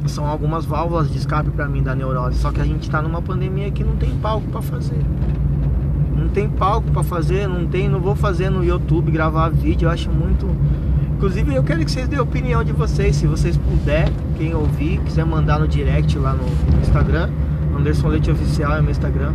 são 0.07 0.27
algumas 0.27 0.65
válvulas 0.65 1.11
de 1.11 1.19
escape 1.19 1.51
para 1.51 1.67
mim 1.67 1.83
da 1.83 1.95
neurose. 1.95 2.39
Só 2.39 2.53
que 2.53 2.61
a 2.61 2.65
gente 2.65 2.89
tá 2.89 3.03
numa 3.03 3.21
pandemia 3.21 3.71
que 3.71 3.83
não 3.83 3.97
tem 3.97 4.11
palco 4.19 4.47
para 4.49 4.63
fazer. 4.63 5.05
Não 6.17 6.29
tem 6.29 6.49
palco 6.49 6.91
para 6.91 7.03
fazer, 7.03 7.49
não 7.49 7.67
tem, 7.67 7.89
não 7.89 8.01
vou 8.01 8.15
fazer 8.15 8.51
no 8.51 8.65
YouTube 8.65 9.11
gravar 9.11 9.49
vídeo, 9.49 9.87
eu 9.87 9.91
acho 9.91 10.11
muito 10.11 10.47
Inclusive 11.19 11.53
eu 11.53 11.65
quero 11.65 11.85
que 11.85 11.91
vocês 11.91 12.07
dêem 12.07 12.21
a 12.21 12.23
opinião 12.23 12.63
de 12.63 12.71
vocês, 12.71 13.17
se 13.17 13.27
vocês 13.27 13.57
puder, 13.57 14.09
quem 14.37 14.55
ouvir, 14.55 15.01
quiser 15.01 15.27
mandar 15.27 15.59
no 15.59 15.67
direct 15.67 16.17
lá 16.17 16.33
no 16.33 16.45
Instagram, 16.81 17.29
Anderson 17.77 18.07
Leite 18.07 18.31
Oficial 18.31 18.77
é 18.77 18.81
meu 18.81 18.93
Instagram. 18.93 19.33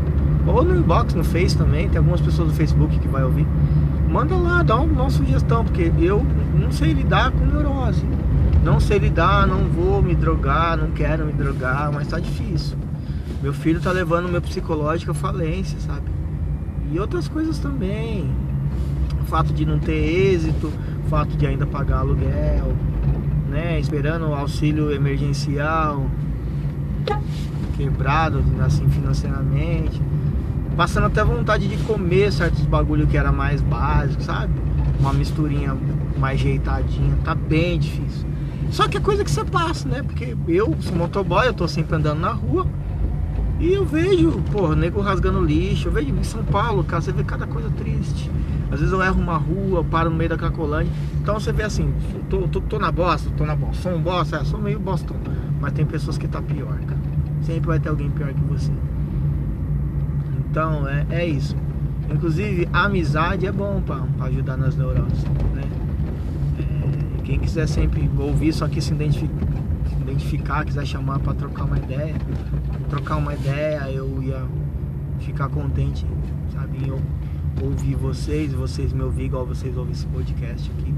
Ou 0.48 0.64
no 0.64 0.78
inbox, 0.78 1.14
no 1.14 1.26
Face 1.26 1.58
também, 1.58 1.90
tem 1.90 1.98
algumas 1.98 2.22
pessoas 2.22 2.48
do 2.48 2.54
Facebook 2.54 2.98
que 3.00 3.08
vai 3.10 3.22
ouvir. 3.22 3.46
Manda 4.10 4.34
lá, 4.34 4.64
dá 4.64 4.78
uma, 4.78 5.02
uma 5.02 5.10
sugestão, 5.10 5.66
porque 5.66 5.92
eu 6.00 6.26
não 6.58 6.72
sei 6.72 6.94
lidar 6.94 7.32
com 7.32 7.46
neurose. 7.48 8.06
Não 8.64 8.80
sei 8.80 8.98
lidar, 8.98 9.46
não 9.46 9.66
vou 9.66 10.02
me 10.02 10.16
drogar, 10.16 10.78
não 10.78 10.92
quero 10.92 11.26
me 11.26 11.34
drogar, 11.34 11.92
mas 11.92 12.08
tá 12.08 12.18
difícil. 12.18 12.78
Meu 13.42 13.54
filho 13.54 13.82
tá 13.82 13.92
levando 13.92 14.30
meu 14.30 14.42
psicológico 14.42 15.12
à 15.12 15.14
falência, 15.14 15.78
sabe? 15.82 16.10
E 16.92 16.98
outras 16.98 17.28
coisas 17.28 17.60
também. 17.60 18.32
O 19.22 19.26
fato 19.26 19.54
de 19.54 19.66
não 19.66 19.80
ter 19.80 19.94
êxito, 19.94 20.72
fato 21.10 21.36
de 21.36 21.46
ainda 21.46 21.66
pagar 21.66 21.98
aluguel, 22.00 22.74
né? 23.50 23.80
Esperando 23.80 24.30
o 24.30 24.34
auxílio 24.34 24.92
emergencial, 24.92 26.06
quebrado 27.76 28.44
assim 28.66 28.88
financeiramente, 28.90 30.02
passando 30.78 31.08
até 31.08 31.24
vontade 31.24 31.68
de 31.68 31.78
comer 31.84 32.32
certos 32.32 32.62
bagulho 32.62 33.08
que 33.08 33.18
era 33.18 33.32
mais 33.32 33.62
básico, 33.62 34.24
sabe? 34.24 34.54
Uma 35.04 35.12
misturinha 35.12 35.76
mais 36.18 36.40
ajeitadinha, 36.40 37.18
tá 37.26 37.36
bem 37.36 37.78
difícil. 37.78 38.26
Só 38.72 38.88
que 38.88 38.96
é 38.96 39.02
coisa 39.02 39.22
que 39.22 39.30
você 39.30 39.44
passa, 39.44 39.86
né? 39.90 40.02
Porque 40.02 40.34
eu 40.48 40.74
sou 40.80 40.96
motoboy, 40.96 41.46
eu 41.46 41.54
tô 41.54 41.68
sempre 41.68 41.98
andando 41.98 42.22
na 42.22 42.32
rua. 42.32 42.66
E 43.60 43.74
eu 43.74 43.84
vejo, 43.86 44.32
porra, 44.50 44.78
nego 44.78 45.02
rasgando 45.02 45.44
lixo. 45.44 45.90
Eu 45.90 45.92
vejo 45.92 46.08
em 46.08 46.24
São 46.24 46.42
Paulo, 46.46 46.86
cara, 46.86 47.02
você 47.02 47.12
vê 47.12 47.22
cada 47.22 47.46
coisa 47.46 47.70
triste. 47.72 48.32
Às 48.72 48.80
vezes 48.80 48.94
eu 48.94 49.04
erro 49.04 49.22
uma 49.22 49.36
rua, 49.36 49.84
paro 49.84 50.10
no 50.10 50.16
meio 50.16 50.30
da 50.30 50.38
Cracolândia. 50.38 50.94
Então 51.22 51.38
você 51.38 51.52
vê 51.52 51.64
assim, 51.64 51.94
tô, 52.30 52.48
tô, 52.48 52.62
tô 52.62 52.80
na 52.80 52.90
bosta, 52.90 53.30
tô 53.36 53.46
na 53.46 53.58
bosta. 53.58 53.82
Sou 53.82 53.94
um 53.94 54.02
bosta, 54.02 54.38
é, 54.38 54.46
sou 54.46 54.58
meio 54.58 54.80
bostão. 54.80 55.18
Mas 55.60 55.74
tem 55.74 55.86
pessoas 55.86 56.18
que 56.18 56.30
tá 56.30 56.42
pior, 56.42 56.80
cara. 56.80 57.02
Sempre 57.42 57.68
vai 57.68 57.80
ter 57.82 57.90
alguém 57.90 58.10
pior 58.10 58.34
que 58.34 58.42
você. 58.46 58.72
Então 60.50 60.88
é, 60.88 61.06
é 61.10 61.26
isso. 61.28 61.58
Inclusive, 62.14 62.70
a 62.72 62.84
amizade 62.84 63.46
é 63.48 63.52
bom 63.52 63.82
pra 63.82 64.06
ajudar 64.26 64.56
nas 64.56 64.76
neuroses, 64.76 65.24
né? 65.54 65.64
É, 66.60 67.22
quem 67.24 67.40
quiser 67.40 67.68
sempre 67.68 68.10
ouvir 68.18 68.50
isso 68.50 68.64
aqui 68.64 68.80
se 68.80 68.94
identificar, 68.94 69.48
se 69.88 69.96
identificar 69.96 70.66
quiser 70.66 70.86
chamar 70.86 71.20
para 71.20 71.34
trocar 71.34 71.66
uma 71.66 71.78
ideia, 71.78 72.16
trocar 72.90 73.18
uma 73.18 73.34
ideia, 73.34 73.90
eu 73.92 74.22
ia 74.22 74.46
ficar 75.20 75.50
contente, 75.50 76.06
sabe? 76.54 76.88
Eu 76.88 77.02
ouvir 77.62 77.96
vocês, 77.96 78.54
vocês 78.54 78.94
me 78.94 79.02
ouvir 79.02 79.26
igual 79.26 79.46
vocês 79.46 79.76
ouvem 79.76 79.94
esse 79.94 80.06
podcast 80.08 80.72
aqui. 80.78 80.94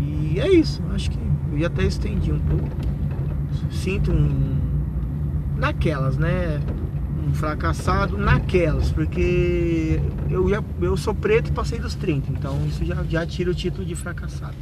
E 0.00 0.40
é 0.40 0.48
isso, 0.48 0.82
acho 0.94 1.10
que 1.10 1.18
eu 1.52 1.58
já 1.58 1.66
até 1.66 1.84
estendi 1.84 2.32
um 2.32 2.40
pouco. 2.40 2.68
Sinto 3.70 4.12
um. 4.12 4.58
Naquelas, 5.56 6.16
né? 6.16 6.60
Um 7.22 7.34
fracassado 7.34 8.16
naquelas, 8.16 8.90
porque 8.90 10.00
eu, 10.30 10.48
já, 10.48 10.62
eu 10.80 10.96
sou 10.96 11.14
preto 11.14 11.48
e 11.48 11.52
passei 11.52 11.78
dos 11.78 11.94
30, 11.94 12.32
então 12.32 12.58
isso 12.66 12.84
já, 12.84 13.02
já 13.04 13.26
tira 13.26 13.50
o 13.50 13.54
título 13.54 13.84
de 13.84 13.94
fracassado. 13.94 14.56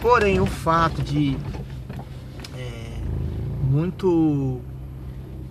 Porém, 0.00 0.38
o 0.40 0.46
fato 0.46 1.02
de. 1.02 1.36
É, 2.56 2.98
muito. 3.68 4.60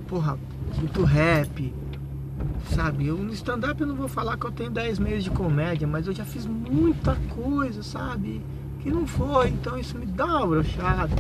Porra, 0.08 0.38
muito 0.80 1.04
rap, 1.04 1.74
Sabe, 2.70 3.08
eu 3.08 3.18
no 3.18 3.34
stand-up 3.34 3.80
eu 3.80 3.88
não 3.88 3.96
vou 3.96 4.08
falar 4.08 4.38
que 4.38 4.46
eu 4.46 4.52
tenho 4.52 4.70
10 4.70 5.00
meses 5.00 5.24
de 5.24 5.30
comédia, 5.30 5.88
mas 5.88 6.06
eu 6.06 6.14
já 6.14 6.26
fiz 6.26 6.46
muita 6.46 7.16
coisa, 7.30 7.82
sabe? 7.82 8.42
Que 8.82 8.92
não 8.92 9.08
foi, 9.08 9.50
então 9.50 9.78
isso 9.78 9.98
me 9.98 10.06
dá 10.06 10.26
uma 10.26 10.48
brochada. 10.48 11.16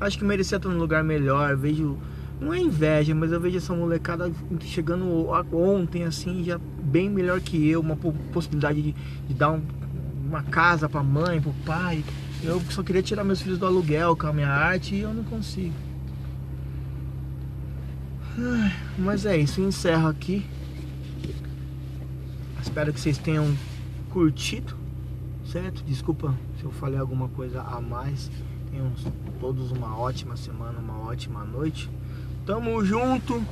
Acho 0.00 0.18
que 0.18 0.24
merecia 0.24 0.56
estar 0.56 0.68
num 0.68 0.78
lugar 0.78 1.02
melhor. 1.02 1.56
Vejo, 1.56 1.98
não 2.40 2.52
é 2.52 2.58
inveja, 2.58 3.14
mas 3.14 3.32
eu 3.32 3.40
vejo 3.40 3.56
essa 3.56 3.74
molecada 3.74 4.30
chegando 4.60 5.28
ontem, 5.52 6.04
assim, 6.04 6.42
já 6.44 6.58
bem 6.82 7.08
melhor 7.08 7.40
que 7.40 7.68
eu. 7.68 7.80
Uma 7.80 7.96
possibilidade 8.32 8.82
de, 8.82 8.94
de 9.28 9.34
dar 9.34 9.52
um, 9.52 9.62
uma 10.26 10.42
casa 10.42 10.88
pra 10.88 11.02
mãe, 11.02 11.40
pro 11.40 11.54
pai. 11.64 12.04
Eu 12.42 12.60
só 12.70 12.82
queria 12.82 13.02
tirar 13.02 13.24
meus 13.24 13.40
filhos 13.40 13.58
do 13.58 13.66
aluguel 13.66 14.16
com 14.16 14.26
a 14.26 14.32
minha 14.32 14.50
arte 14.50 14.94
e 14.94 15.00
eu 15.00 15.14
não 15.14 15.24
consigo. 15.24 15.74
Mas 18.98 19.24
é 19.24 19.36
isso, 19.36 19.60
encerro 19.60 20.08
aqui. 20.08 20.44
Espero 22.60 22.92
que 22.92 23.00
vocês 23.00 23.16
tenham 23.16 23.56
curtido, 24.10 24.76
certo? 25.46 25.84
Desculpa 25.84 26.34
se 26.58 26.64
eu 26.64 26.70
falei 26.72 26.98
alguma 26.98 27.28
coisa 27.28 27.62
a 27.62 27.80
mais. 27.80 28.30
Tenham 28.70 28.90
todos 29.38 29.70
uma 29.70 29.96
ótima 29.96 30.36
semana, 30.36 30.78
uma 30.78 30.98
ótima 31.08 31.44
noite. 31.44 31.88
Tamo 32.46 32.84
junto. 32.84 33.42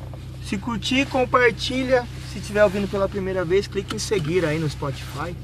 Se 0.45 0.59
curtir, 0.59 1.07
compartilha. 1.07 2.07
Se 2.31 2.39
estiver 2.39 2.65
ouvindo 2.65 2.89
pela 2.89 3.09
primeira 3.09 3.45
vez, 3.45 3.67
clique 3.67 3.97
em 3.97 3.99
seguir 3.99 4.45
aí 4.45 4.59
no 4.59 4.69
Spotify. 4.69 5.35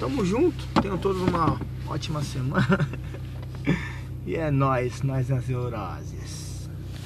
Tamo 0.00 0.24
junto. 0.24 0.66
Tenham 0.80 0.98
todos 0.98 1.22
uma 1.22 1.60
ótima 1.86 2.22
semana. 2.22 2.88
e 4.26 4.34
é 4.34 4.50
nós, 4.50 5.02
nós 5.02 5.28
nas 5.28 5.48
Eurasias. 5.48 6.45